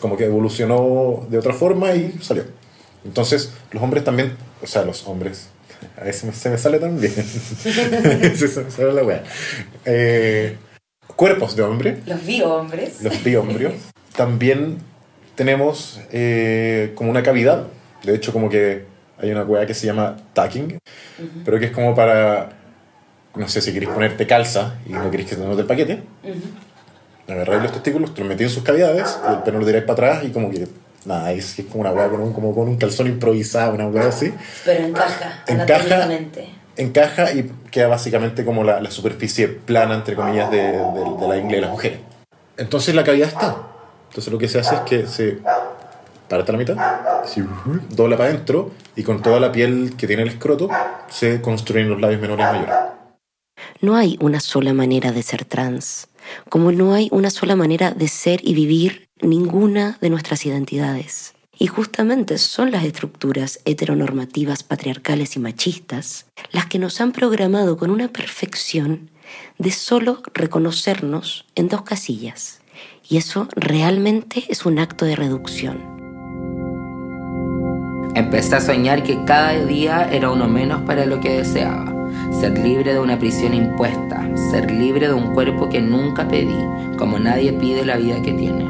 Como 0.00 0.16
que 0.16 0.24
evolucionó 0.24 1.26
de 1.30 1.38
otra 1.38 1.54
forma 1.54 1.94
y 1.94 2.18
salió. 2.20 2.44
Entonces, 3.04 3.52
los 3.72 3.82
hombres 3.82 4.04
también, 4.04 4.36
o 4.62 4.66
sea, 4.66 4.84
los 4.84 5.06
hombres, 5.06 5.48
a 6.00 6.04
veces 6.04 6.34
se 6.36 6.50
me 6.50 6.58
sale 6.58 6.78
también. 6.78 7.12
se, 7.12 8.48
se 8.48 8.60
me 8.64 8.70
sale 8.70 8.92
la 8.92 9.02
wea. 9.02 9.22
Eh, 9.84 10.56
cuerpos 11.16 11.54
de 11.56 11.62
hombre, 11.62 12.00
Los 12.06 12.24
vi 12.24 12.42
hombres. 12.42 13.02
los 13.02 13.22
biombrios, 13.22 13.74
también 14.16 14.78
tenemos 15.34 16.00
eh, 16.12 16.92
como 16.94 17.10
una 17.10 17.22
cavidad. 17.22 17.66
De 18.02 18.14
hecho, 18.14 18.32
como 18.32 18.48
que 18.48 18.84
hay 19.18 19.30
una 19.30 19.44
hueá 19.44 19.64
que 19.66 19.74
se 19.74 19.86
llama 19.86 20.16
tacking, 20.32 20.78
pero 21.44 21.58
que 21.58 21.66
es 21.66 21.70
como 21.72 21.94
para, 21.94 22.50
no 23.36 23.48
sé, 23.48 23.60
si 23.60 23.72
queréis 23.72 23.92
ponerte 23.92 24.26
calza 24.26 24.74
y 24.86 24.92
no 24.92 25.10
queréis 25.10 25.30
que 25.30 25.36
te 25.36 25.42
note 25.44 25.60
el 25.62 25.66
paquete, 25.66 26.02
agarráis 27.28 27.62
los 27.62 27.72
testículos, 27.72 28.12
te 28.12 28.20
los 28.20 28.28
metís 28.28 28.48
en 28.48 28.52
sus 28.52 28.62
cavidades 28.62 29.18
y 29.28 29.32
el 29.34 29.42
pelo 29.42 29.60
lo 29.60 29.66
tiráis 29.66 29.84
para 29.84 29.92
atrás 30.10 30.24
y 30.24 30.30
como 30.32 30.50
que, 30.50 30.66
nada, 31.06 31.32
es, 31.32 31.58
es 31.58 31.66
como 31.66 31.80
una 31.82 31.92
hueá 31.92 32.08
con 32.08 32.20
un, 32.20 32.32
como 32.32 32.54
con 32.54 32.68
un 32.68 32.76
calzón 32.76 33.06
improvisado, 33.08 33.74
una 33.74 33.86
hueá 33.88 34.08
así. 34.08 34.32
Pero 34.64 34.84
encaja, 34.86 35.44
Encaja. 35.46 36.08
Encaja 36.76 37.32
y 37.32 37.50
queda 37.70 37.86
básicamente 37.88 38.44
como 38.44 38.64
la, 38.64 38.80
la 38.80 38.90
superficie 38.90 39.46
plana, 39.48 39.94
entre 39.94 40.16
comillas, 40.16 40.50
de, 40.50 40.58
de- 40.72 41.16
de 41.20 41.28
la 41.28 41.36
ingle 41.36 41.56
de 41.56 41.60
las 41.62 41.70
mujeres. 41.70 41.98
Entonces 42.56 42.94
la 42.94 43.04
cavidad 43.04 43.28
está. 43.28 43.56
Entonces 44.08 44.32
lo 44.32 44.38
que 44.38 44.48
se 44.48 44.58
hace 44.60 44.74
es 44.76 44.80
que 44.82 45.06
se 45.06 45.38
parte 46.28 46.50
a 46.50 46.52
la 46.52 46.58
mitad, 46.58 46.76
se 47.24 47.44
dobla 47.90 48.16
para 48.16 48.30
adentro 48.30 48.70
y 48.96 49.02
con 49.02 49.22
toda 49.22 49.38
la 49.40 49.52
piel 49.52 49.94
que 49.96 50.06
tiene 50.06 50.22
el 50.22 50.28
escroto 50.30 50.68
se 51.08 51.40
construyen 51.40 51.88
los 51.90 52.00
labios 52.00 52.20
menores 52.20 52.44
y 52.44 52.52
mayores. 52.52 52.74
No 53.80 53.94
hay 53.96 54.16
una 54.20 54.40
sola 54.40 54.72
manera 54.72 55.12
de 55.12 55.22
ser 55.22 55.44
trans, 55.44 56.08
como 56.48 56.72
no 56.72 56.94
hay 56.94 57.08
una 57.12 57.30
sola 57.30 57.56
manera 57.56 57.90
de 57.90 58.08
ser 58.08 58.40
y 58.42 58.54
vivir 58.54 59.08
ninguna 59.20 59.98
de 60.00 60.10
nuestras 60.10 60.44
identidades. 60.46 61.34
Y 61.58 61.68
justamente 61.68 62.38
son 62.38 62.72
las 62.72 62.84
estructuras 62.84 63.60
heteronormativas, 63.64 64.62
patriarcales 64.62 65.36
y 65.36 65.38
machistas 65.38 66.26
las 66.50 66.66
que 66.66 66.78
nos 66.78 67.00
han 67.00 67.12
programado 67.12 67.76
con 67.76 67.90
una 67.90 68.08
perfección 68.08 69.10
de 69.58 69.70
solo 69.70 70.22
reconocernos 70.34 71.46
en 71.54 71.68
dos 71.68 71.82
casillas. 71.82 72.60
Y 73.08 73.18
eso 73.18 73.48
realmente 73.54 74.44
es 74.48 74.66
un 74.66 74.78
acto 74.78 75.04
de 75.04 75.16
reducción. 75.16 75.94
Empecé 78.14 78.56
a 78.56 78.60
soñar 78.60 79.02
que 79.02 79.24
cada 79.24 79.52
día 79.64 80.08
era 80.10 80.30
uno 80.30 80.48
menos 80.48 80.82
para 80.82 81.04
lo 81.04 81.20
que 81.20 81.38
deseaba. 81.38 81.93
Ser 82.32 82.58
libre 82.58 82.92
de 82.92 82.98
una 82.98 83.18
prisión 83.18 83.54
impuesta, 83.54 84.28
ser 84.50 84.70
libre 84.70 85.08
de 85.08 85.14
un 85.14 85.34
cuerpo 85.34 85.68
que 85.68 85.80
nunca 85.80 86.28
pedí, 86.28 86.58
como 86.96 87.18
nadie 87.18 87.52
pide 87.52 87.84
la 87.84 87.96
vida 87.96 88.20
que 88.22 88.32
tiene. 88.32 88.64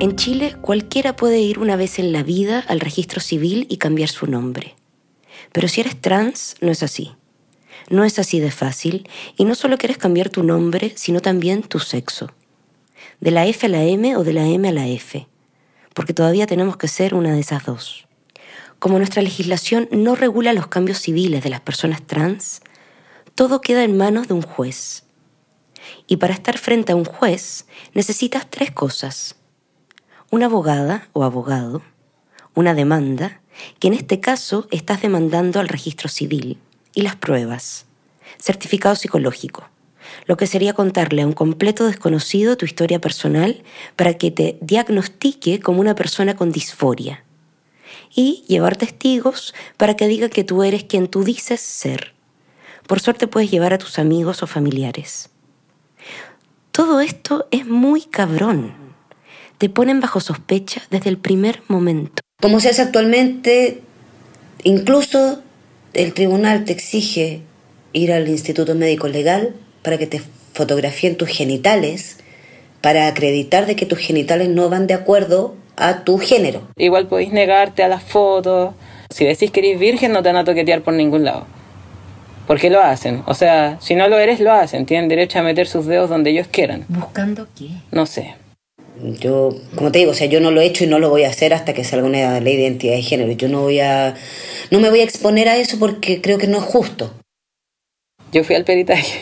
En 0.00 0.16
Chile, 0.16 0.56
cualquiera 0.60 1.14
puede 1.14 1.40
ir 1.40 1.58
una 1.60 1.76
vez 1.76 1.98
en 1.98 2.12
la 2.12 2.22
vida 2.22 2.64
al 2.66 2.80
registro 2.80 3.20
civil 3.20 3.66
y 3.68 3.76
cambiar 3.76 4.08
su 4.08 4.26
nombre. 4.26 4.74
Pero 5.52 5.68
si 5.68 5.80
eres 5.80 6.00
trans, 6.00 6.56
no 6.60 6.72
es 6.72 6.82
así. 6.82 7.12
No 7.88 8.04
es 8.04 8.18
así 8.18 8.40
de 8.40 8.50
fácil, 8.50 9.08
y 9.36 9.44
no 9.44 9.54
solo 9.54 9.78
quieres 9.78 9.98
cambiar 9.98 10.30
tu 10.30 10.42
nombre, 10.42 10.92
sino 10.96 11.20
también 11.20 11.62
tu 11.62 11.78
sexo. 11.78 12.30
De 13.20 13.30
la 13.30 13.46
F 13.46 13.66
a 13.66 13.68
la 13.68 13.84
M 13.84 14.16
o 14.16 14.24
de 14.24 14.32
la 14.32 14.46
M 14.46 14.68
a 14.68 14.72
la 14.72 14.88
F, 14.88 15.28
porque 15.94 16.14
todavía 16.14 16.46
tenemos 16.46 16.76
que 16.76 16.88
ser 16.88 17.14
una 17.14 17.32
de 17.32 17.40
esas 17.40 17.64
dos. 17.64 18.08
Como 18.82 18.98
nuestra 18.98 19.22
legislación 19.22 19.88
no 19.92 20.16
regula 20.16 20.52
los 20.52 20.66
cambios 20.66 20.98
civiles 20.98 21.44
de 21.44 21.50
las 21.50 21.60
personas 21.60 22.02
trans, 22.04 22.62
todo 23.36 23.60
queda 23.60 23.84
en 23.84 23.96
manos 23.96 24.26
de 24.26 24.34
un 24.34 24.42
juez. 24.42 25.04
Y 26.08 26.16
para 26.16 26.34
estar 26.34 26.58
frente 26.58 26.90
a 26.90 26.96
un 26.96 27.04
juez 27.04 27.66
necesitas 27.94 28.50
tres 28.50 28.72
cosas. 28.72 29.36
Una 30.32 30.46
abogada 30.46 31.06
o 31.12 31.22
abogado, 31.22 31.82
una 32.56 32.74
demanda, 32.74 33.40
que 33.78 33.86
en 33.86 33.94
este 33.94 34.18
caso 34.18 34.66
estás 34.72 35.00
demandando 35.00 35.60
al 35.60 35.68
registro 35.68 36.08
civil, 36.08 36.58
y 36.92 37.02
las 37.02 37.14
pruebas, 37.14 37.86
certificado 38.36 38.96
psicológico, 38.96 39.68
lo 40.26 40.36
que 40.36 40.48
sería 40.48 40.74
contarle 40.74 41.22
a 41.22 41.26
un 41.28 41.34
completo 41.34 41.86
desconocido 41.86 42.56
tu 42.56 42.64
historia 42.64 43.00
personal 43.00 43.62
para 43.94 44.14
que 44.14 44.32
te 44.32 44.58
diagnostique 44.60 45.60
como 45.60 45.80
una 45.80 45.94
persona 45.94 46.34
con 46.34 46.50
disforia, 46.50 47.22
y 48.14 48.44
llevar 48.48 48.76
testigos 48.76 49.54
para 49.76 49.96
que 49.96 50.08
diga 50.08 50.28
que 50.28 50.44
tú 50.44 50.62
eres 50.62 50.84
quien 50.84 51.08
tú 51.08 51.24
dices 51.24 51.60
ser. 51.60 52.14
Por 52.86 53.00
suerte 53.00 53.26
puedes 53.26 53.50
llevar 53.50 53.72
a 53.72 53.78
tus 53.78 53.98
amigos 53.98 54.42
o 54.42 54.46
familiares. 54.46 55.30
Todo 56.72 57.00
esto 57.00 57.46
es 57.50 57.66
muy 57.66 58.02
cabrón 58.02 58.82
te 59.62 59.68
ponen 59.68 60.00
bajo 60.00 60.18
sospecha 60.18 60.82
desde 60.90 61.08
el 61.08 61.18
primer 61.18 61.62
momento. 61.68 62.20
Como 62.40 62.58
se 62.58 62.70
hace 62.70 62.82
actualmente, 62.82 63.80
incluso 64.64 65.40
el 65.94 66.14
tribunal 66.14 66.64
te 66.64 66.72
exige 66.72 67.42
ir 67.92 68.12
al 68.12 68.26
Instituto 68.26 68.74
Médico 68.74 69.06
Legal 69.06 69.54
para 69.82 69.98
que 69.98 70.08
te 70.08 70.20
fotografíen 70.52 71.16
tus 71.16 71.28
genitales, 71.28 72.16
para 72.80 73.06
acreditar 73.06 73.66
de 73.66 73.76
que 73.76 73.86
tus 73.86 74.00
genitales 74.00 74.48
no 74.48 74.68
van 74.68 74.88
de 74.88 74.94
acuerdo 74.94 75.54
a 75.76 76.04
tu 76.04 76.18
género. 76.18 76.62
Igual 76.76 77.06
podéis 77.06 77.32
negarte 77.32 77.82
a 77.82 77.88
las 77.88 78.02
fotos. 78.02 78.74
Si 79.10 79.24
decís 79.24 79.50
que 79.50 79.60
eres 79.60 79.78
virgen, 79.78 80.12
no 80.12 80.22
te 80.22 80.28
van 80.28 80.36
a 80.36 80.44
toquetear 80.44 80.82
por 80.82 80.94
ningún 80.94 81.24
lado. 81.24 81.46
¿Por 82.46 82.58
qué 82.58 82.70
lo 82.70 82.80
hacen? 82.80 83.22
O 83.26 83.34
sea, 83.34 83.78
si 83.80 83.94
no 83.94 84.08
lo 84.08 84.18
eres, 84.18 84.40
lo 84.40 84.52
hacen. 84.52 84.86
Tienen 84.86 85.08
derecho 85.08 85.38
a 85.38 85.42
meter 85.42 85.66
sus 85.66 85.86
dedos 85.86 86.10
donde 86.10 86.30
ellos 86.30 86.48
quieran. 86.50 86.84
¿Buscando 86.88 87.46
qué? 87.56 87.68
No 87.90 88.06
sé. 88.06 88.34
Yo, 89.02 89.50
como 89.74 89.90
te 89.90 90.00
digo, 90.00 90.10
o 90.10 90.14
sea, 90.14 90.26
yo 90.26 90.40
no 90.40 90.50
lo 90.50 90.60
he 90.60 90.66
hecho 90.66 90.84
y 90.84 90.86
no 90.86 90.98
lo 90.98 91.08
voy 91.08 91.24
a 91.24 91.30
hacer 91.30 91.54
hasta 91.54 91.72
que 91.72 91.84
salga 91.84 92.06
una 92.06 92.40
ley 92.40 92.56
de 92.56 92.64
identidad 92.64 92.94
de 92.94 93.02
género. 93.02 93.32
Yo 93.32 93.48
no 93.48 93.62
voy 93.62 93.80
a, 93.80 94.14
no 94.70 94.80
me 94.80 94.90
voy 94.90 95.00
a 95.00 95.04
exponer 95.04 95.48
a 95.48 95.56
eso 95.56 95.78
porque 95.78 96.20
creo 96.20 96.38
que 96.38 96.46
no 96.46 96.58
es 96.58 96.64
justo. 96.64 97.12
Yo 98.32 98.44
fui 98.44 98.56
al 98.56 98.64
peritaje. 98.64 99.20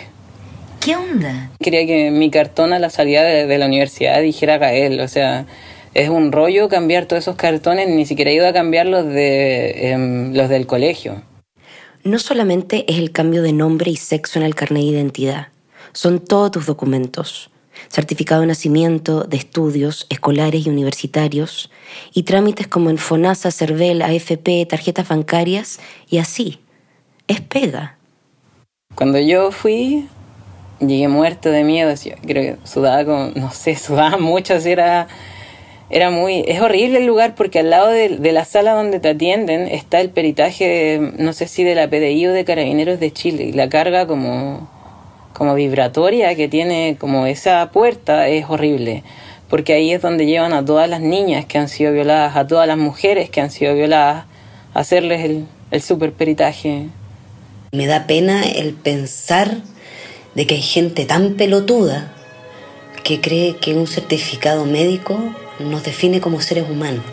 ¿Qué 0.80 0.96
onda? 0.96 1.50
Quería 1.60 1.86
que 1.86 2.10
mi 2.10 2.30
cartón 2.30 2.72
a 2.72 2.78
la 2.78 2.90
salida 2.90 3.22
de, 3.22 3.46
de 3.46 3.58
la 3.58 3.66
universidad 3.66 4.20
dijera 4.22 4.58
Gael. 4.58 5.00
O 5.00 5.08
sea, 5.08 5.46
es 5.94 6.08
un 6.08 6.32
rollo 6.32 6.68
cambiar 6.68 7.06
todos 7.06 7.22
esos 7.24 7.36
cartones. 7.36 7.88
Ni 7.88 8.06
siquiera 8.06 8.30
he 8.30 8.34
ido 8.34 8.46
a 8.46 8.52
cambiar 8.52 8.86
los, 8.86 9.06
de, 9.06 9.92
em, 9.92 10.34
los 10.34 10.48
del 10.48 10.66
colegio. 10.66 11.22
No 12.02 12.18
solamente 12.18 12.84
es 12.90 12.98
el 12.98 13.12
cambio 13.12 13.42
de 13.42 13.52
nombre 13.52 13.90
y 13.90 13.96
sexo 13.96 14.38
en 14.38 14.44
el 14.44 14.54
carnet 14.54 14.82
de 14.84 14.88
identidad, 14.88 15.48
son 15.92 16.20
todos 16.20 16.50
tus 16.50 16.66
documentos. 16.66 17.50
Certificado 17.88 18.42
de 18.42 18.46
nacimiento, 18.46 19.24
de 19.24 19.36
estudios 19.36 20.06
escolares 20.10 20.66
y 20.66 20.70
universitarios, 20.70 21.70
y 22.12 22.22
trámites 22.24 22.68
como 22.68 22.90
en 22.90 22.98
FONASA, 22.98 23.50
CERVEL, 23.50 24.02
AFP, 24.02 24.66
tarjetas 24.66 25.08
bancarias, 25.08 25.80
y 26.08 26.18
así. 26.18 26.60
Es 27.26 27.40
pega. 27.40 27.96
Cuando 28.94 29.18
yo 29.18 29.50
fui, 29.50 30.08
llegué 30.80 31.08
muerto 31.08 31.50
de 31.50 31.64
miedo. 31.64 31.94
Yo 31.94 32.12
creo 32.22 32.56
que 32.56 32.66
sudaba 32.66 33.04
como, 33.04 33.30
no 33.34 33.52
sé, 33.52 33.76
sudaba 33.76 34.18
mucho. 34.18 34.54
Así 34.54 34.70
era, 34.70 35.08
era 35.90 36.10
muy. 36.10 36.44
Es 36.46 36.60
horrible 36.60 36.98
el 36.98 37.06
lugar 37.06 37.34
porque 37.34 37.58
al 37.58 37.70
lado 37.70 37.88
de, 37.88 38.18
la 38.32 38.44
sala 38.44 38.74
donde 38.74 39.00
te 39.00 39.08
atienden 39.08 39.66
está 39.66 40.00
el 40.00 40.10
peritaje, 40.10 41.00
no 41.18 41.32
sé 41.32 41.48
si 41.48 41.64
de 41.64 41.74
la 41.74 41.88
PDI 41.88 42.28
o 42.28 42.32
de 42.32 42.44
Carabineros 42.44 43.00
de 43.00 43.12
Chile. 43.12 43.44
Y 43.44 43.52
la 43.52 43.68
carga 43.68 44.06
como, 44.06 44.70
como 45.32 45.54
vibratoria 45.54 46.36
que 46.36 46.46
tiene 46.46 46.96
como 46.98 47.26
esa 47.26 47.70
puerta 47.72 48.28
es 48.28 48.46
horrible. 48.48 49.02
Porque 49.48 49.72
ahí 49.72 49.92
es 49.92 50.00
donde 50.00 50.26
llevan 50.26 50.52
a 50.52 50.64
todas 50.64 50.88
las 50.88 51.00
niñas 51.00 51.44
que 51.44 51.58
han 51.58 51.68
sido 51.68 51.92
violadas, 51.92 52.36
a 52.36 52.46
todas 52.46 52.68
las 52.68 52.78
mujeres 52.78 53.28
que 53.28 53.40
han 53.40 53.50
sido 53.50 53.74
violadas, 53.74 54.26
a 54.74 54.78
hacerles 54.78 55.24
el, 55.24 55.46
el 55.72 55.82
super 55.82 56.12
peritaje. 56.12 56.86
Me 57.72 57.86
da 57.86 58.06
pena 58.06 58.44
el 58.44 58.74
pensar 58.74 59.56
de 60.36 60.46
que 60.46 60.54
hay 60.54 60.62
gente 60.62 61.04
tan 61.04 61.34
pelotuda 61.34 62.12
que 63.02 63.20
cree 63.20 63.56
que 63.56 63.74
un 63.74 63.88
certificado 63.88 64.66
médico 64.66 65.18
nos 65.60 65.82
define 65.82 66.20
como 66.20 66.40
seres 66.40 66.68
humanos. 66.68 67.04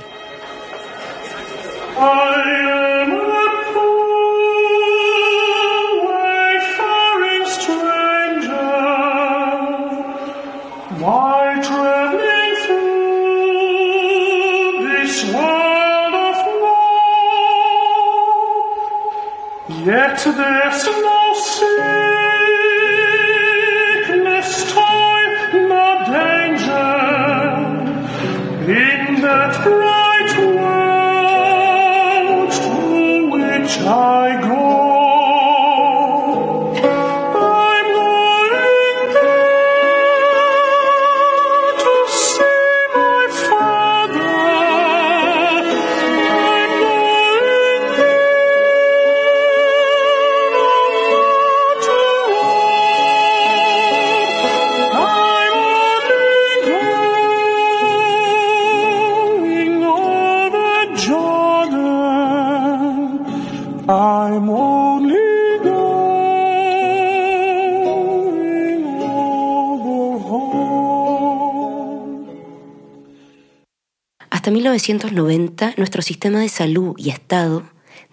1990, 74.78 75.74
nuestro 75.78 76.04
sistema 76.04 76.40
de 76.40 76.50
salud 76.50 76.94
y 77.00 77.10
Estado 77.10 77.64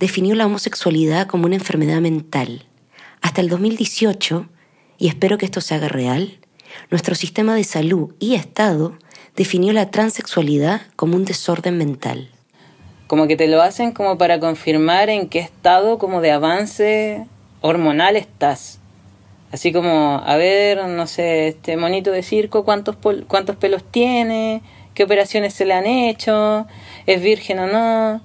definió 0.00 0.35
la 0.35 0.47
homosexualidad 0.47 1.26
como 1.26 1.44
una 1.44 1.56
enfermedad 1.56 2.00
mental. 2.00 2.64
Hasta 3.21 3.42
el 3.42 3.50
2018, 3.50 4.49
y 4.97 5.09
espero 5.09 5.37
que 5.37 5.44
esto 5.44 5.61
se 5.61 5.75
haga 5.75 5.88
real, 5.88 6.38
nuestro 6.90 7.14
sistema 7.14 7.54
de 7.54 7.64
salud 7.64 8.14
y 8.18 8.35
Estado 8.35 8.97
definió 9.37 9.75
la 9.75 9.90
transexualidad 9.90 10.80
como 10.97 11.16
un 11.16 11.26
desorden 11.26 11.76
mental. 11.76 12.30
Como 13.09 13.26
que 13.26 13.37
te 13.37 13.47
lo 13.47 13.61
hacen 13.61 13.92
como 13.92 14.16
para 14.16 14.40
confirmar 14.40 15.11
en 15.11 15.28
qué 15.28 15.40
estado 15.40 15.99
como 15.99 16.23
de 16.23 16.30
avance 16.30 17.26
hormonal 17.61 18.16
estás. 18.16 18.78
Así 19.52 19.71
como, 19.71 20.23
a 20.25 20.37
ver, 20.37 20.88
no 20.88 21.06
sé, 21.06 21.49
este 21.49 21.76
monito 21.76 22.11
de 22.11 22.23
circo, 22.23 22.64
cuántos, 22.64 22.97
cuántos 23.28 23.56
pelos 23.56 23.85
tiene, 23.85 24.62
qué 24.95 25.05
operaciones 25.05 25.55
se 25.55 25.65
le 25.65 25.75
han 25.75 25.87
hecho, 25.87 26.67
es 27.07 27.21
virgen 27.23 27.59
o 27.59 27.67
no. 27.67 28.23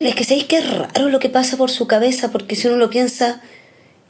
Es 0.00 0.14
que 0.14 0.24
sabéis 0.24 0.44
que 0.44 0.58
es 0.58 0.78
raro 0.78 1.08
lo 1.08 1.18
que 1.18 1.28
pasa 1.28 1.56
por 1.56 1.70
su 1.70 1.86
cabeza, 1.86 2.32
porque 2.32 2.56
si 2.56 2.68
uno 2.68 2.76
lo 2.76 2.90
piensa, 2.90 3.40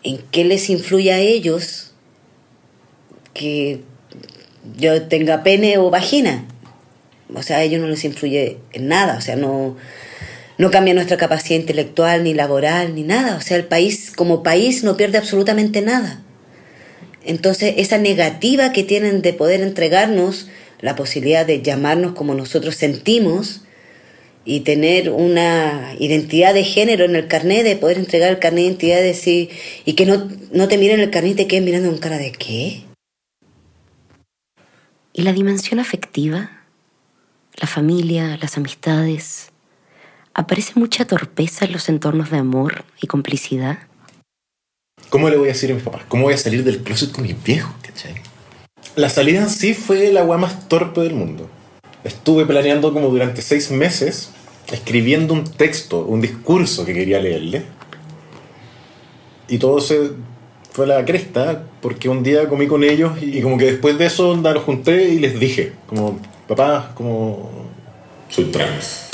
¿en 0.03 0.19
qué 0.31 0.45
les 0.45 0.71
influye 0.71 1.13
a 1.13 1.19
ellos 1.19 1.93
que 3.35 3.81
yo 4.77 5.03
tenga 5.09 5.43
pene 5.43 5.79
o 5.79 5.91
vagina? 5.91 6.45
O 7.35 7.43
sea, 7.43 7.59
a 7.59 7.63
ellos 7.63 7.81
no 7.81 7.89
les 7.89 8.05
influye 8.05 8.59
en 8.73 8.89
nada, 8.89 9.17
o 9.17 9.21
sea, 9.21 9.37
no, 9.37 9.77
no 10.59 10.71
cambia 10.71 10.95
nuestra 10.95 11.17
capacidad 11.17 11.59
intelectual, 11.59 12.25
ni 12.25 12.35
laboral, 12.35 12.95
ni 12.95 13.03
nada. 13.03 13.37
O 13.37 13.41
sea, 13.41 13.57
el 13.57 13.65
país 13.65 14.13
como 14.15 14.43
país 14.43 14.85
no 14.85 14.97
pierde 14.97 15.19
absolutamente 15.19 15.81
nada. 15.83 16.23
Entonces, 17.25 17.75
esa 17.77 17.99
negativa 17.99 18.73
que 18.73 18.83
tienen 18.83 19.23
de 19.23 19.33
poder 19.33 19.61
entregarnos 19.61 20.49
la 20.81 20.97
posibilidad 20.97 21.47
de 21.47 21.63
llamarnos 21.63 22.13
como 22.13 22.35
nosotros 22.35 22.77
sentimos, 22.77 23.63
y 24.45 24.61
tener 24.61 25.11
una 25.11 25.95
identidad 25.99 26.55
de 26.55 26.65
género 26.65 27.05
en 27.05 27.15
el 27.15 27.29
carnet, 27.29 27.63
de 27.63 27.77
poder 27.77 27.99
entregar 27.99 28.31
el 28.31 28.39
carnet 28.39 28.65
de 28.65 28.69
identidad 28.69 29.01
y 29.01 29.05
decir, 29.05 29.51
y 29.85 29.93
que 29.95 30.07
no, 30.07 30.29
no 30.53 30.69
te 30.69 30.79
miren 30.79 31.01
el 31.01 31.11
carnet 31.11 31.33
y 31.33 31.37
te 31.37 31.47
queden 31.47 31.65
mirando 31.65 31.91
con 31.91 31.99
cara 31.99 32.19
de 32.19 32.33
¿qué? 32.33 32.85
¿Y 35.13 35.23
la 35.23 35.33
dimensión 35.33 35.79
afectiva? 35.81 36.51
La 37.57 37.67
familia, 37.67 38.39
las 38.41 38.57
amistades. 38.57 39.51
¿Aparece 40.33 40.73
mucha 40.77 41.05
torpeza 41.05 41.67
en 41.67 41.73
los 41.73 41.89
entornos 41.89 42.31
de 42.31 42.39
amor 42.39 42.85
y 43.03 43.07
complicidad? 43.07 43.81
¿Cómo 45.11 45.29
le 45.29 45.37
voy 45.37 45.49
a 45.49 45.53
decir 45.53 45.71
a 45.71 45.75
mis 45.75 45.83
papás? 45.83 46.03
¿Cómo 46.09 46.25
voy 46.25 46.35
a 46.35 46.39
salir 46.39 46.65
del 46.65 46.83
closet 46.83 47.13
con 47.13 47.25
mis 47.25 47.43
viejos? 47.43 47.75
¿Cachai? 47.83 48.15
La 48.97 49.09
salida 49.09 49.41
en 49.41 49.51
sí 49.51 49.75
fue 49.75 50.13
la 50.13 50.25
weá 50.25 50.39
más 50.39 50.69
torpe 50.69 51.01
del 51.01 51.15
mundo. 51.15 51.49
Estuve 52.05 52.47
planeando 52.47 52.93
como 52.93 53.09
durante 53.09 53.43
seis 53.43 53.71
meses, 53.71 54.31
escribiendo 54.73 55.35
un 55.35 55.45
texto, 55.45 56.05
un 56.05 56.21
discurso 56.21 56.85
que 56.85 56.95
quería 56.95 57.21
leerle. 57.21 57.63
Y 59.49 59.59
todo 59.59 59.81
se 59.81 60.13
fue 60.73 60.85
a 60.87 60.89
la 60.89 61.05
cresta, 61.05 61.65
porque 61.81 62.09
un 62.09 62.23
día 62.23 62.49
comí 62.49 62.67
con 62.67 62.85
ellos 62.85 63.13
y 63.21 63.41
como 63.43 63.59
que 63.59 63.67
después 63.67 63.99
de 63.99 64.07
eso 64.07 64.35
los 64.35 64.63
junté 64.63 65.09
y 65.11 65.19
les 65.19 65.39
dije, 65.39 65.73
como, 65.87 66.19
papá, 66.47 66.93
como, 66.95 67.51
soy 68.29 68.45
trans. 68.47 69.10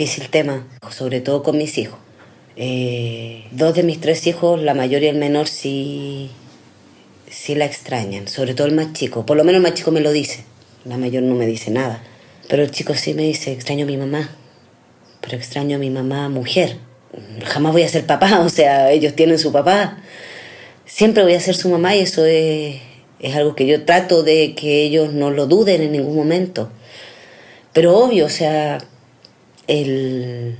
Difícil 0.00 0.30
tema, 0.30 0.66
sobre 0.90 1.20
todo 1.20 1.42
con 1.42 1.58
mis 1.58 1.76
hijos. 1.76 1.98
Eh, 2.56 3.44
dos 3.50 3.74
de 3.74 3.82
mis 3.82 4.00
tres 4.00 4.26
hijos, 4.26 4.58
la 4.58 4.72
mayor 4.72 5.02
y 5.02 5.08
el 5.08 5.16
menor, 5.16 5.46
sí, 5.46 6.30
sí 7.28 7.54
la 7.54 7.66
extrañan, 7.66 8.26
sobre 8.26 8.54
todo 8.54 8.66
el 8.66 8.74
más 8.74 8.94
chico. 8.94 9.26
Por 9.26 9.36
lo 9.36 9.44
menos 9.44 9.58
el 9.58 9.62
más 9.62 9.74
chico 9.74 9.90
me 9.90 10.00
lo 10.00 10.10
dice, 10.10 10.44
la 10.86 10.96
mayor 10.96 11.24
no 11.24 11.34
me 11.34 11.44
dice 11.44 11.70
nada. 11.70 12.02
Pero 12.48 12.62
el 12.62 12.70
chico 12.70 12.94
sí 12.94 13.12
me 13.12 13.24
dice, 13.24 13.52
extraño 13.52 13.84
a 13.84 13.88
mi 13.88 13.98
mamá, 13.98 14.30
pero 15.20 15.36
extraño 15.36 15.76
a 15.76 15.78
mi 15.78 15.90
mamá 15.90 16.30
mujer. 16.30 16.78
Jamás 17.44 17.74
voy 17.74 17.82
a 17.82 17.88
ser 17.90 18.06
papá, 18.06 18.40
o 18.46 18.48
sea, 18.48 18.92
ellos 18.92 19.14
tienen 19.14 19.38
su 19.38 19.52
papá. 19.52 19.98
Siempre 20.86 21.24
voy 21.24 21.34
a 21.34 21.40
ser 21.40 21.56
su 21.56 21.68
mamá 21.68 21.94
y 21.94 22.00
eso 22.00 22.24
es, 22.24 22.76
es 23.18 23.36
algo 23.36 23.54
que 23.54 23.66
yo 23.66 23.84
trato 23.84 24.22
de 24.22 24.54
que 24.54 24.82
ellos 24.82 25.12
no 25.12 25.30
lo 25.30 25.44
duden 25.44 25.82
en 25.82 25.92
ningún 25.92 26.16
momento. 26.16 26.70
Pero 27.74 27.98
obvio, 27.98 28.24
o 28.24 28.30
sea, 28.30 28.78
el, 29.70 30.56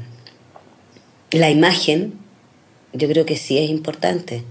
la 1.32 1.50
imagen 1.50 2.14
yo 2.92 3.08
creo 3.08 3.26
que 3.26 3.36
sí 3.36 3.58
es 3.58 3.68
importante. 3.70 4.42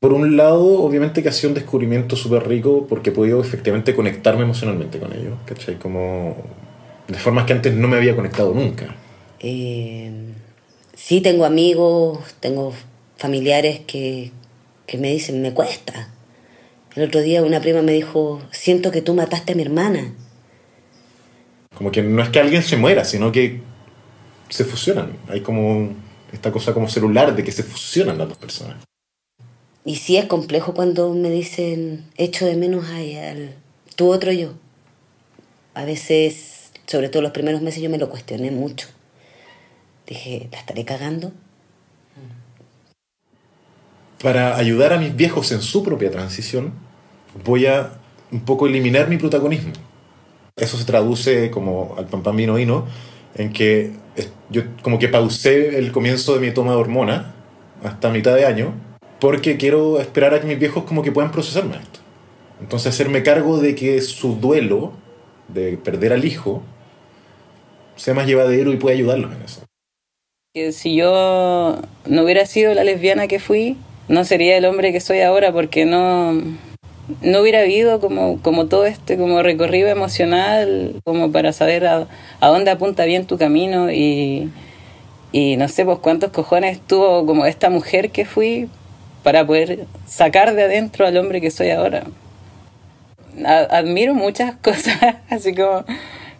Por 0.00 0.12
un 0.12 0.36
lado, 0.36 0.82
obviamente 0.82 1.22
que 1.22 1.28
ha 1.28 1.32
sido 1.32 1.50
un 1.50 1.54
descubrimiento 1.54 2.16
súper 2.16 2.46
rico 2.48 2.86
porque 2.88 3.10
he 3.10 3.12
podido 3.12 3.40
efectivamente 3.40 3.94
conectarme 3.94 4.44
emocionalmente 4.44 4.98
con 4.98 5.12
ellos, 5.12 5.38
¿cachai? 5.44 5.78
Como 5.78 6.36
de 7.08 7.18
formas 7.18 7.44
que 7.44 7.52
antes 7.52 7.74
no 7.74 7.88
me 7.88 7.96
había 7.96 8.16
conectado 8.16 8.54
nunca. 8.54 8.94
Eh, 9.40 10.10
sí 10.94 11.20
tengo 11.20 11.44
amigos, 11.44 12.18
tengo 12.40 12.72
familiares 13.16 13.80
que, 13.86 14.30
que 14.86 14.96
me 14.96 15.10
dicen, 15.10 15.42
me 15.42 15.52
cuesta. 15.52 16.08
El 16.96 17.04
otro 17.04 17.20
día 17.20 17.42
una 17.42 17.60
prima 17.60 17.82
me 17.82 17.92
dijo, 17.92 18.40
siento 18.50 18.90
que 18.90 19.02
tú 19.02 19.14
mataste 19.14 19.52
a 19.52 19.56
mi 19.56 19.62
hermana. 19.62 20.14
Como 21.74 21.92
que 21.92 22.02
no 22.02 22.22
es 22.22 22.30
que 22.30 22.40
alguien 22.40 22.62
se 22.62 22.76
muera, 22.76 23.04
sino 23.04 23.32
que 23.32 23.60
se 24.50 24.64
fusionan. 24.64 25.16
Hay 25.28 25.40
como 25.40 25.90
esta 26.32 26.52
cosa 26.52 26.74
como 26.74 26.88
celular 26.88 27.34
de 27.34 27.42
que 27.42 27.52
se 27.52 27.62
fusionan 27.62 28.18
las 28.18 28.28
dos 28.28 28.38
personas. 28.38 28.76
Y 29.84 29.96
sí 29.96 30.16
es 30.16 30.26
complejo 30.26 30.74
cuando 30.74 31.12
me 31.14 31.30
dicen, 31.30 32.04
echo 32.16 32.44
de 32.44 32.56
menos 32.56 32.84
a 32.90 32.96
al 32.96 33.54
tu 33.96 34.12
otro 34.12 34.32
yo. 34.32 34.52
A 35.74 35.84
veces, 35.84 36.72
sobre 36.86 37.08
todo 37.08 37.22
los 37.22 37.32
primeros 37.32 37.62
meses, 37.62 37.82
yo 37.82 37.88
me 37.88 37.98
lo 37.98 38.10
cuestioné 38.10 38.50
mucho. 38.50 38.88
Dije, 40.06 40.48
¿la 40.52 40.58
estaré 40.58 40.84
cagando? 40.84 41.32
Para 44.22 44.56
ayudar 44.56 44.92
a 44.92 44.98
mis 44.98 45.16
viejos 45.16 45.50
en 45.52 45.62
su 45.62 45.82
propia 45.82 46.10
transición, 46.10 46.74
voy 47.44 47.66
a 47.66 47.92
un 48.30 48.40
poco 48.40 48.66
eliminar 48.66 49.08
mi 49.08 49.16
protagonismo. 49.16 49.72
Eso 50.56 50.76
se 50.76 50.84
traduce 50.84 51.50
como 51.50 51.94
al 51.96 52.06
pam 52.06 52.22
pam 52.22 52.36
vino 52.36 52.54
vino, 52.54 52.86
en 53.34 53.52
que 53.52 53.92
yo 54.50 54.62
como 54.82 54.98
que 54.98 55.08
pausé 55.08 55.78
el 55.78 55.92
comienzo 55.92 56.34
de 56.34 56.40
mi 56.40 56.52
toma 56.52 56.72
de 56.72 56.78
hormona 56.78 57.34
hasta 57.82 58.10
mitad 58.10 58.34
de 58.34 58.44
año, 58.44 58.74
porque 59.20 59.56
quiero 59.56 60.00
esperar 60.00 60.34
a 60.34 60.40
que 60.40 60.46
mis 60.46 60.58
viejos 60.58 60.84
como 60.84 61.02
que 61.02 61.12
puedan 61.12 61.30
procesarme 61.30 61.76
esto. 61.76 62.00
Entonces 62.60 62.92
hacerme 62.92 63.22
cargo 63.22 63.58
de 63.58 63.74
que 63.74 64.00
su 64.02 64.34
duelo 64.34 64.92
de 65.48 65.78
perder 65.78 66.12
al 66.12 66.24
hijo 66.24 66.62
sea 67.96 68.14
más 68.14 68.26
llevadero 68.26 68.72
y 68.72 68.76
pueda 68.76 68.94
ayudarlos 68.94 69.32
en 69.34 69.42
eso. 69.42 69.62
Que 70.54 70.72
si 70.72 70.96
yo 70.96 71.80
no 72.06 72.22
hubiera 72.24 72.44
sido 72.46 72.74
la 72.74 72.84
lesbiana 72.84 73.28
que 73.28 73.38
fui, 73.38 73.76
no 74.08 74.24
sería 74.24 74.56
el 74.56 74.64
hombre 74.64 74.92
que 74.92 75.00
soy 75.00 75.20
ahora 75.20 75.52
porque 75.52 75.84
no, 75.84 76.42
no 77.20 77.40
hubiera 77.40 77.60
habido 77.60 78.00
como, 78.00 78.40
como 78.42 78.66
todo 78.66 78.86
este 78.86 79.16
como 79.16 79.42
recorrido 79.42 79.88
emocional 79.88 80.94
como 81.04 81.32
para 81.32 81.52
saber 81.52 81.86
a, 81.86 82.08
dónde 82.40 82.70
apunta 82.70 83.04
bien 83.04 83.26
tu 83.26 83.38
camino 83.38 83.90
y, 83.90 84.50
no 85.32 85.68
sé 85.68 85.84
pues 85.84 85.98
cuántos 85.98 86.30
cojones 86.30 86.80
tuvo 86.80 87.26
como 87.26 87.46
esta 87.46 87.70
mujer 87.70 88.10
que 88.10 88.24
fui 88.24 88.68
para 89.22 89.46
poder 89.46 89.86
sacar 90.06 90.54
de 90.54 90.64
adentro 90.64 91.06
al 91.06 91.16
hombre 91.16 91.40
que 91.40 91.50
soy 91.50 91.70
ahora. 91.70 92.04
Admiro 93.44 94.14
muchas 94.14 94.56
cosas 94.62 95.16
así 95.28 95.54
como, 95.54 95.84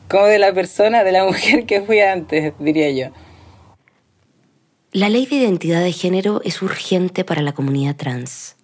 como 0.09 0.25
de 0.25 0.39
la 0.39 0.53
persona, 0.53 1.05
de 1.05 1.13
la 1.13 1.25
mujer 1.25 1.67
que 1.67 1.83
fui 1.83 2.01
antes, 2.01 2.53
diría 2.59 2.91
yo. 2.91 3.13
La 4.93 5.09
ley 5.09 5.27
de 5.27 5.37
identidad 5.37 5.83
de 5.83 5.93
género 5.93 6.41
es 6.45 6.63
urgente 6.63 7.25
para 7.25 7.43
la 7.43 7.53
comunidad 7.53 7.95
trans 7.95 8.57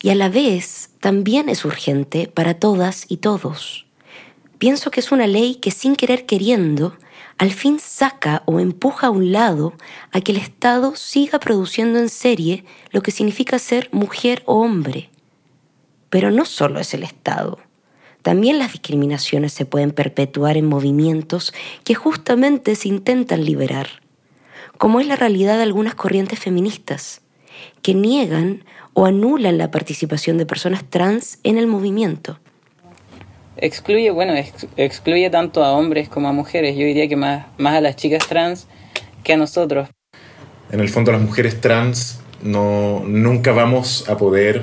y 0.00 0.10
a 0.10 0.14
la 0.14 0.28
vez 0.28 0.90
también 1.00 1.48
es 1.48 1.64
urgente 1.64 2.28
para 2.28 2.54
todas 2.54 3.04
y 3.08 3.18
todos. 3.18 3.86
Pienso 4.58 4.90
que 4.90 5.00
es 5.00 5.12
una 5.12 5.26
ley 5.26 5.56
que 5.56 5.70
sin 5.70 5.96
querer 5.96 6.26
queriendo 6.26 6.96
al 7.38 7.50
fin 7.50 7.80
saca 7.80 8.42
o 8.46 8.60
empuja 8.60 9.08
a 9.08 9.10
un 9.10 9.32
lado 9.32 9.74
a 10.12 10.20
que 10.20 10.32
el 10.32 10.38
Estado 10.38 10.94
siga 10.94 11.40
produciendo 11.40 11.98
en 11.98 12.08
serie 12.08 12.64
lo 12.90 13.02
que 13.02 13.10
significa 13.10 13.58
ser 13.58 13.88
mujer 13.92 14.42
o 14.46 14.60
hombre. 14.60 15.10
Pero 16.10 16.30
no 16.30 16.44
solo 16.44 16.78
es 16.78 16.94
el 16.94 17.02
Estado. 17.02 17.58
También 18.22 18.58
las 18.58 18.72
discriminaciones 18.72 19.52
se 19.52 19.66
pueden 19.66 19.90
perpetuar 19.90 20.56
en 20.56 20.66
movimientos 20.66 21.52
que 21.82 21.94
justamente 21.94 22.76
se 22.76 22.88
intentan 22.88 23.44
liberar 23.44 24.02
como 24.82 24.98
es 24.98 25.06
la 25.06 25.14
realidad 25.14 25.58
de 25.58 25.62
algunas 25.62 25.94
corrientes 25.94 26.40
feministas, 26.40 27.20
que 27.82 27.94
niegan 27.94 28.64
o 28.94 29.06
anulan 29.06 29.58
la 29.58 29.70
participación 29.70 30.38
de 30.38 30.46
personas 30.46 30.84
trans 30.88 31.38
en 31.42 31.58
el 31.58 31.66
movimiento. 31.66 32.38
excluye, 33.56 34.10
bueno, 34.10 34.34
ex- 34.34 34.66
excluye 34.76 35.30
tanto 35.30 35.62
a 35.62 35.72
hombres 35.72 36.08
como 36.08 36.28
a 36.28 36.32
mujeres. 36.32 36.76
Yo 36.76 36.84
diría 36.84 37.08
que 37.08 37.16
más, 37.16 37.46
más 37.58 37.74
a 37.76 37.80
las 37.80 37.96
chicas 37.96 38.26
trans 38.26 38.66
que 39.22 39.34
a 39.34 39.36
nosotros. 39.36 39.88
En 40.70 40.80
el 40.80 40.88
fondo 40.88 41.12
las 41.12 41.20
mujeres 41.20 41.60
trans 41.60 42.20
no, 42.42 43.02
nunca 43.06 43.52
vamos 43.52 44.08
a 44.08 44.16
poder 44.16 44.62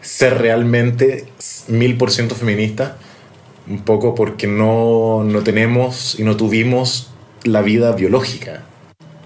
ser 0.00 0.38
realmente 0.38 1.26
mil 1.68 1.96
por 1.98 2.10
ciento 2.10 2.34
feministas, 2.34 2.92
un 3.68 3.82
poco 3.82 4.14
porque 4.14 4.46
no, 4.46 5.22
no 5.24 5.42
tenemos 5.42 6.18
y 6.18 6.22
no 6.22 6.36
tuvimos 6.36 7.10
la 7.44 7.60
vida 7.60 7.92
biológica. 7.92 8.62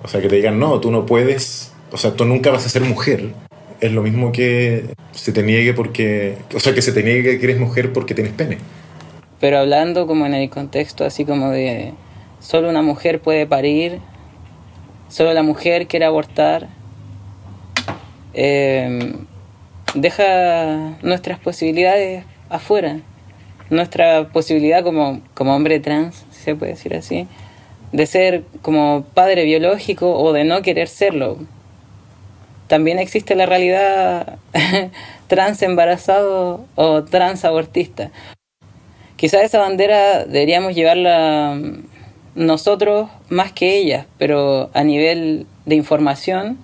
O 0.03 0.09
sea, 0.09 0.21
que 0.21 0.29
te 0.29 0.37
digan, 0.37 0.59
no, 0.59 0.81
tú 0.81 0.91
no 0.91 1.07
puedes, 1.07 1.73
o 1.93 1.97
sea, 1.97 2.15
tú 2.15 2.25
nunca 2.25 2.51
vas 2.51 2.67
a 2.67 2.69
ser 2.69 2.83
mujer. 2.83 3.33
Es 3.85 3.93
lo 3.93 4.01
mismo 4.01 4.33
que 4.33 4.95
se 5.13 5.31
te 5.31 5.43
niegue 5.43 5.75
porque, 5.75 6.37
o 6.55 6.59
sea, 6.59 6.73
que 6.73 6.81
se 6.81 6.91
te 6.91 7.03
niegue 7.03 7.39
que 7.39 7.45
eres 7.45 7.59
mujer 7.59 7.93
porque 7.93 8.15
tienes 8.15 8.33
pene. 8.33 8.57
Pero 9.41 9.59
hablando 9.59 10.07
como 10.07 10.25
en 10.25 10.33
el 10.33 10.49
contexto 10.49 11.05
así 11.05 11.27
como 11.27 11.51
de 11.51 11.93
solo 12.41 12.71
una 12.71 12.81
mujer 12.81 13.21
puede 13.21 13.47
parir, 13.47 13.99
solo 15.11 15.35
la 15.35 15.43
mujer 15.43 15.87
quiere 15.87 16.07
abortar, 16.07 16.69
eh, 18.33 19.17
deja 19.95 20.97
nuestras 21.03 21.39
posibilidades 21.39 22.25
afuera. 22.49 23.01
Nuestra 23.69 24.31
posibilidad 24.31 24.83
como, 24.83 25.21
como 25.35 25.55
hombre 25.55 25.79
trans, 25.79 26.25
se 26.31 26.55
puede 26.55 26.73
decir 26.73 26.95
así, 26.95 27.29
de 27.93 28.07
ser 28.07 28.45
como 28.63 29.05
padre 29.13 29.45
biológico 29.45 30.17
o 30.17 30.33
de 30.33 30.45
no 30.45 30.63
querer 30.63 30.89
serlo. 30.89 31.37
También 32.67 32.99
existe 32.99 33.35
la 33.35 33.47
realidad 33.47 34.39
trans 35.27 35.63
embarazado 35.63 36.65
o 36.75 37.05
trans 37.05 37.45
abortista. 37.45 38.11
Quizás 39.17 39.43
esa 39.43 39.59
bandera 39.59 40.25
deberíamos 40.25 40.75
llevarla 40.75 41.57
mm, 41.57 41.85
nosotros 42.35 43.11
más 43.29 43.53
que 43.53 43.77
ellas, 43.77 44.07
pero 44.19 44.71
a 44.75 44.83
nivel 44.83 45.47
de 45.67 45.75
información 45.75 46.59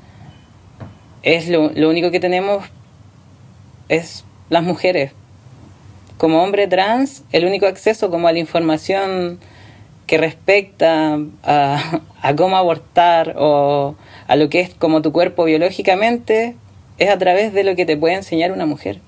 es 1.23 1.49
lo, 1.49 1.71
lo 1.71 1.91
único 1.91 2.11
que 2.11 2.21
tenemos 2.21 2.65
es 3.89 4.25
las 4.49 4.63
mujeres. 4.63 5.13
Como 6.17 6.43
hombre 6.43 6.67
trans, 6.67 7.25
el 7.33 7.45
único 7.45 7.67
acceso 7.67 8.11
como 8.11 8.29
a 8.29 8.33
la 8.33 8.39
información 8.39 9.39
que 10.07 10.19
respecta 10.19 11.19
a, 11.43 12.01
a 12.23 12.37
cómo 12.37 12.57
abortar 12.57 13.35
o 13.39 13.97
a 14.31 14.37
lo 14.37 14.49
que 14.49 14.61
es 14.61 14.73
como 14.73 15.03
tu 15.03 15.11
cuerpo 15.11 15.43
biológicamente 15.43 16.55
es 16.99 17.11
a 17.11 17.19
través 17.19 17.53
de 17.53 17.65
lo 17.65 17.75
que 17.75 17.85
te 17.85 17.97
puede 17.97 18.15
enseñar 18.15 18.53
una 18.53 18.65
mujer, 18.65 19.01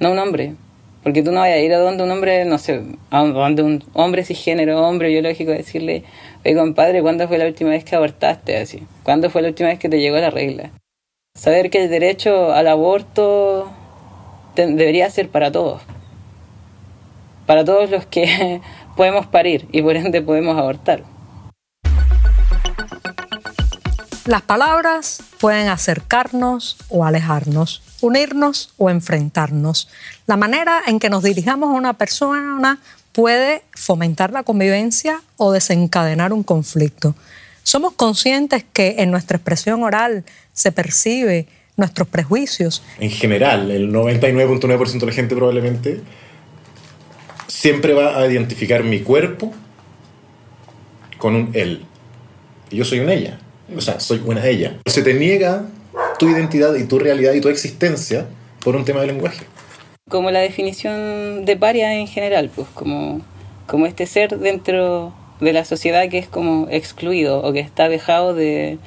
no 0.00 0.10
un 0.10 0.18
hombre. 0.18 0.54
Porque 1.02 1.22
tú 1.22 1.30
no 1.30 1.40
vas 1.40 1.50
a 1.50 1.58
ir 1.58 1.74
a 1.74 1.78
donde 1.78 2.04
un 2.04 2.10
hombre, 2.10 2.46
no 2.46 2.56
sé, 2.56 2.82
a 3.10 3.22
donde 3.22 3.62
un 3.62 3.84
hombre 3.92 4.24
cisgénero, 4.24 4.80
hombre 4.80 5.10
biológico, 5.10 5.50
a 5.52 5.56
decirle, 5.56 6.04
oye 6.42 6.56
compadre, 6.56 7.02
¿cuándo 7.02 7.28
fue 7.28 7.36
la 7.36 7.44
última 7.44 7.68
vez 7.68 7.84
que 7.84 7.96
abortaste? 7.96 8.56
Así, 8.56 8.82
¿cuándo 9.02 9.28
fue 9.28 9.42
la 9.42 9.48
última 9.48 9.68
vez 9.68 9.78
que 9.78 9.90
te 9.90 10.00
llegó 10.00 10.16
la 10.16 10.30
regla? 10.30 10.70
Saber 11.34 11.68
que 11.68 11.84
el 11.84 11.90
derecho 11.90 12.52
al 12.52 12.66
aborto 12.66 13.70
debería 14.56 15.10
ser 15.10 15.28
para 15.28 15.52
todos. 15.52 15.82
Para 17.44 17.62
todos 17.62 17.90
los 17.90 18.06
que 18.06 18.62
podemos 18.96 19.26
parir 19.26 19.68
y 19.70 19.82
por 19.82 19.96
ende 19.96 20.22
podemos 20.22 20.56
abortar. 20.56 21.17
Las 24.28 24.42
palabras 24.42 25.22
pueden 25.40 25.68
acercarnos 25.68 26.76
o 26.90 27.06
alejarnos, 27.06 27.80
unirnos 28.02 28.74
o 28.76 28.90
enfrentarnos. 28.90 29.88
La 30.26 30.36
manera 30.36 30.82
en 30.86 30.98
que 30.98 31.08
nos 31.08 31.22
dirijamos 31.22 31.70
a 31.70 31.72
una 31.72 31.94
persona 31.94 32.78
puede 33.12 33.62
fomentar 33.72 34.30
la 34.30 34.42
convivencia 34.42 35.22
o 35.38 35.50
desencadenar 35.50 36.34
un 36.34 36.42
conflicto. 36.42 37.14
Somos 37.62 37.94
conscientes 37.94 38.66
que 38.70 38.96
en 38.98 39.10
nuestra 39.10 39.38
expresión 39.38 39.82
oral 39.82 40.24
se 40.52 40.72
percibe 40.72 41.46
nuestros 41.78 42.06
prejuicios. 42.06 42.82
En 43.00 43.08
general, 43.10 43.70
el 43.70 43.90
99.9% 43.90 45.00
de 45.00 45.06
la 45.06 45.12
gente 45.12 45.36
probablemente 45.36 46.02
siempre 47.46 47.94
va 47.94 48.18
a 48.18 48.26
identificar 48.26 48.84
mi 48.84 49.00
cuerpo 49.00 49.54
con 51.16 51.34
un 51.34 51.50
él. 51.54 51.86
Y 52.68 52.76
yo 52.76 52.84
soy 52.84 53.00
un 53.00 53.08
ella. 53.08 53.38
O 53.76 53.80
sea, 53.80 54.00
soy 54.00 54.22
una 54.24 54.46
ella. 54.46 54.78
Se 54.86 55.02
te 55.02 55.14
niega 55.14 55.64
tu 56.18 56.28
identidad 56.28 56.74
y 56.74 56.84
tu 56.84 56.98
realidad 56.98 57.32
y 57.32 57.40
tu 57.40 57.48
existencia 57.48 58.26
por 58.64 58.76
un 58.76 58.84
tema 58.84 59.00
de 59.00 59.08
lenguaje. 59.08 59.44
Como 60.08 60.30
la 60.30 60.40
definición 60.40 61.44
de 61.44 61.56
paria 61.56 61.94
en 61.94 62.06
general, 62.06 62.50
pues 62.54 62.66
como, 62.74 63.20
como 63.66 63.86
este 63.86 64.06
ser 64.06 64.38
dentro 64.38 65.12
de 65.40 65.52
la 65.52 65.64
sociedad 65.64 66.08
que 66.08 66.18
es 66.18 66.28
como 66.28 66.66
excluido 66.70 67.42
o 67.42 67.52
que 67.52 67.60
está 67.60 67.88
dejado 67.88 68.34
de, 68.34 68.78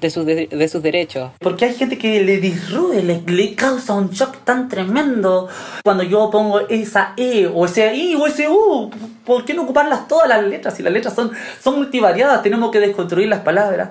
de, 0.00 0.10
sus, 0.10 0.24
de, 0.24 0.46
de 0.46 0.68
sus 0.68 0.82
derechos. 0.82 1.30
Porque 1.40 1.64
hay 1.64 1.74
gente 1.74 1.98
que 1.98 2.22
le 2.22 2.38
disrue, 2.38 3.02
le, 3.02 3.20
le 3.26 3.54
causa 3.54 3.94
un 3.94 4.10
shock 4.10 4.44
tan 4.44 4.68
tremendo 4.68 5.48
cuando 5.84 6.04
yo 6.04 6.30
pongo 6.30 6.60
esa 6.68 7.12
E 7.16 7.46
o 7.52 7.66
ese 7.66 7.94
I 7.94 8.14
o 8.14 8.26
ese 8.26 8.48
U. 8.48 8.90
¿Por 9.26 9.44
qué 9.44 9.52
no 9.52 9.64
ocuparlas 9.64 10.08
todas 10.08 10.28
las 10.28 10.44
letras? 10.44 10.76
Si 10.76 10.82
las 10.82 10.92
letras 10.92 11.14
son, 11.14 11.32
son 11.60 11.76
multivariadas, 11.76 12.42
tenemos 12.42 12.70
que 12.70 12.80
desconstruir 12.80 13.28
las 13.28 13.40
palabras. 13.40 13.90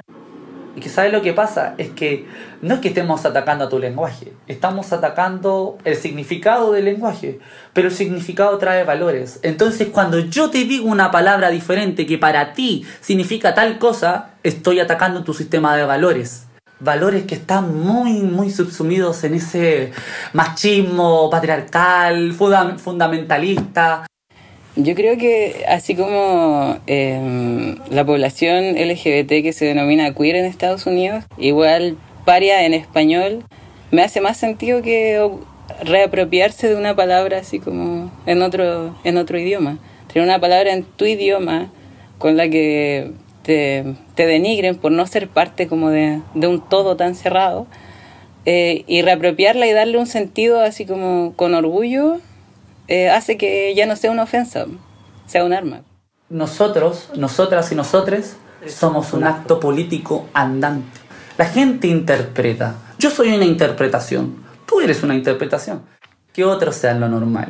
Y 0.77 0.79
que 0.79 0.89
sabes 0.89 1.11
lo 1.11 1.23
que 1.23 1.33
pasa 1.33 1.73
es 1.79 1.89
que 1.89 2.27
no 2.61 2.75
es 2.75 2.81
que 2.81 2.89
estemos 2.89 3.25
atacando 3.25 3.65
a 3.65 3.69
tu 3.69 3.79
lenguaje, 3.79 4.33
estamos 4.47 4.93
atacando 4.93 5.79
el 5.83 5.95
significado 5.95 6.71
del 6.71 6.85
lenguaje, 6.85 7.39
pero 7.73 7.87
el 7.87 7.93
significado 7.95 8.55
trae 8.59 8.83
valores. 8.83 9.39
Entonces 9.41 9.87
cuando 9.91 10.19
yo 10.19 10.51
te 10.51 10.65
digo 10.65 10.87
una 10.87 11.09
palabra 11.09 11.49
diferente 11.49 12.05
que 12.05 12.19
para 12.19 12.53
ti 12.53 12.85
significa 13.01 13.55
tal 13.55 13.79
cosa, 13.79 14.35
estoy 14.43 14.79
atacando 14.79 15.23
tu 15.23 15.33
sistema 15.33 15.75
de 15.75 15.83
valores. 15.83 16.45
Valores 16.79 17.23
que 17.23 17.33
están 17.33 17.75
muy, 17.75 18.13
muy 18.21 18.51
subsumidos 18.51 19.23
en 19.23 19.33
ese 19.33 19.93
machismo 20.33 21.27
patriarcal, 21.31 22.33
funda- 22.33 22.77
fundamentalista. 22.77 24.05
Yo 24.79 24.93
creo 24.93 25.17
que 25.17 25.65
así 25.67 25.95
como 25.95 26.77
eh, 26.85 27.75
la 27.89 28.05
población 28.05 28.75
LGBT 28.75 29.41
que 29.41 29.51
se 29.51 29.65
denomina 29.65 30.13
queer 30.13 30.35
en 30.35 30.45
Estados 30.45 30.85
Unidos, 30.85 31.23
igual 31.39 31.97
paria 32.25 32.63
en 32.63 32.75
español, 32.75 33.43
me 33.89 34.03
hace 34.03 34.21
más 34.21 34.37
sentido 34.37 34.83
que 34.83 35.19
reapropiarse 35.83 36.69
de 36.69 36.75
una 36.75 36.95
palabra 36.95 37.39
así 37.39 37.57
como 37.57 38.11
en 38.27 38.43
otro, 38.43 38.95
en 39.03 39.17
otro 39.17 39.39
idioma. 39.39 39.79
Tener 40.13 40.27
una 40.27 40.39
palabra 40.39 40.71
en 40.73 40.83
tu 40.83 41.05
idioma 41.05 41.71
con 42.19 42.37
la 42.37 42.47
que 42.47 43.13
te, 43.41 43.95
denigren 44.15 44.75
por 44.75 44.91
no 44.91 45.07
ser 45.07 45.27
parte 45.27 45.67
como 45.67 45.89
de, 45.89 46.21
de 46.35 46.45
un 46.45 46.61
todo 46.61 46.95
tan 46.95 47.15
cerrado 47.15 47.65
eh, 48.45 48.83
y 48.85 49.01
reapropiarla 49.01 49.65
y 49.65 49.71
darle 49.71 49.97
un 49.97 50.05
sentido 50.07 50.61
así 50.61 50.85
como 50.85 51.33
con 51.35 51.55
orgullo 51.55 52.19
eh, 52.87 53.09
hace 53.09 53.37
que 53.37 53.73
ya 53.75 53.85
no 53.85 53.95
sea 53.95 54.11
una 54.11 54.23
ofensa, 54.23 54.65
sea 55.25 55.43
un 55.43 55.53
arma. 55.53 55.81
Nosotros, 56.29 57.09
nosotras 57.15 57.71
y 57.71 57.75
nosotres 57.75 58.37
somos 58.67 59.13
un 59.13 59.23
acto 59.23 59.59
político 59.59 60.27
andante. 60.33 60.99
La 61.37 61.45
gente 61.45 61.87
interpreta. 61.87 62.75
Yo 62.97 63.11
soy 63.11 63.33
una 63.33 63.45
interpretación. 63.45 64.43
Tú 64.65 64.81
eres 64.81 65.03
una 65.03 65.15
interpretación. 65.15 65.83
Que 66.33 66.43
otros 66.43 66.75
sean 66.75 66.99
lo 66.99 67.07
normal. 67.07 67.49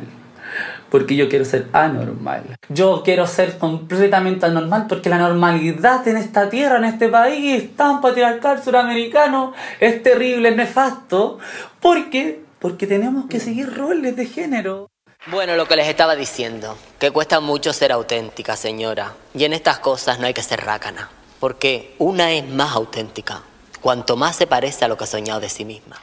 Porque 0.90 1.16
yo 1.16 1.28
quiero 1.28 1.44
ser 1.44 1.68
anormal. 1.72 2.56
Yo 2.68 3.02
quiero 3.04 3.26
ser 3.26 3.58
completamente 3.58 4.46
anormal 4.46 4.86
porque 4.88 5.10
la 5.10 5.18
normalidad 5.18 6.06
en 6.06 6.16
esta 6.16 6.48
tierra, 6.48 6.78
en 6.78 6.84
este 6.84 7.08
país, 7.08 7.74
tan 7.76 8.00
patriarcal 8.00 8.62
suramericano, 8.62 9.52
es 9.80 10.02
terrible, 10.02 10.50
es 10.50 10.56
nefasto. 10.56 11.38
¿Por 11.80 12.10
qué? 12.10 12.42
Porque 12.58 12.86
tenemos 12.86 13.26
que 13.26 13.40
seguir 13.40 13.74
roles 13.74 14.16
de 14.16 14.26
género. 14.26 14.88
Bueno, 15.30 15.56
lo 15.56 15.68
que 15.68 15.76
les 15.76 15.88
estaba 15.88 16.16
diciendo, 16.16 16.78
que 16.98 17.10
cuesta 17.10 17.40
mucho 17.40 17.74
ser 17.74 17.92
auténtica, 17.92 18.56
señora. 18.56 19.14
Y 19.34 19.44
en 19.44 19.52
estas 19.52 19.78
cosas 19.78 20.18
no 20.18 20.26
hay 20.26 20.32
que 20.32 20.42
ser 20.42 20.60
rácana, 20.62 21.10
porque 21.38 21.94
una 21.98 22.32
es 22.32 22.48
más 22.48 22.74
auténtica, 22.74 23.42
cuanto 23.82 24.16
más 24.16 24.36
se 24.36 24.46
parece 24.46 24.86
a 24.86 24.88
lo 24.88 24.96
que 24.96 25.04
ha 25.04 25.06
soñado 25.06 25.40
de 25.40 25.50
sí 25.50 25.66
misma. 25.66 26.00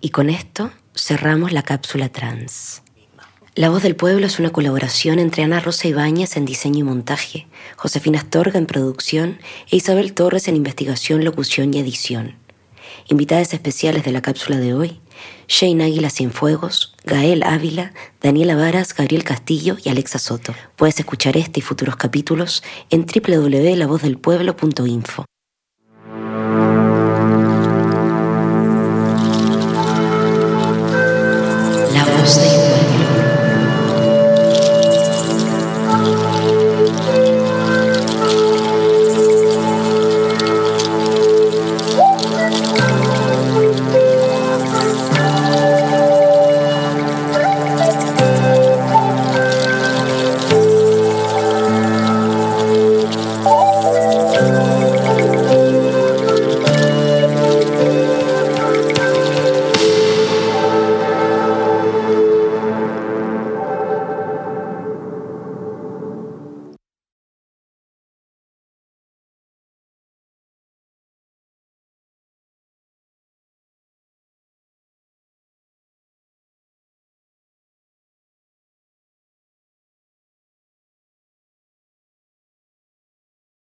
Y 0.00 0.10
con 0.10 0.28
esto 0.28 0.72
cerramos 0.96 1.52
la 1.52 1.62
cápsula 1.62 2.08
trans. 2.08 2.82
La 3.54 3.70
Voz 3.70 3.84
del 3.84 3.94
Pueblo 3.94 4.26
es 4.26 4.40
una 4.40 4.50
colaboración 4.50 5.20
entre 5.20 5.44
Ana 5.44 5.60
Rosa 5.60 5.86
Ibáñez 5.86 6.36
en 6.36 6.46
diseño 6.46 6.80
y 6.80 6.82
montaje, 6.82 7.46
Josefina 7.76 8.18
Astorga 8.18 8.58
en 8.58 8.66
producción 8.66 9.38
e 9.70 9.76
Isabel 9.76 10.14
Torres 10.14 10.48
en 10.48 10.56
investigación, 10.56 11.24
locución 11.24 11.72
y 11.72 11.78
edición. 11.78 12.38
Invitadas 13.06 13.54
especiales 13.54 14.02
de 14.02 14.10
la 14.10 14.20
cápsula 14.20 14.58
de 14.58 14.74
hoy, 14.74 15.00
Shane 15.48 15.84
Águila 15.84 16.10
Cienfuegos, 16.10 16.94
Gael 17.04 17.42
Ávila, 17.42 17.94
Daniela 18.20 18.56
Varas, 18.56 18.94
Gabriel 18.94 19.24
Castillo 19.24 19.76
y 19.82 19.88
Alexa 19.88 20.18
Soto. 20.18 20.54
Puedes 20.76 20.98
escuchar 20.98 21.34
este 21.36 21.60
y 21.60 21.62
futuros 21.62 21.96
capítulos 21.96 22.62
en 22.90 23.06
www.lavozdelpueblo.info. 23.06 25.24
La 31.92 32.04
voz 32.04 32.40
del 32.40 32.53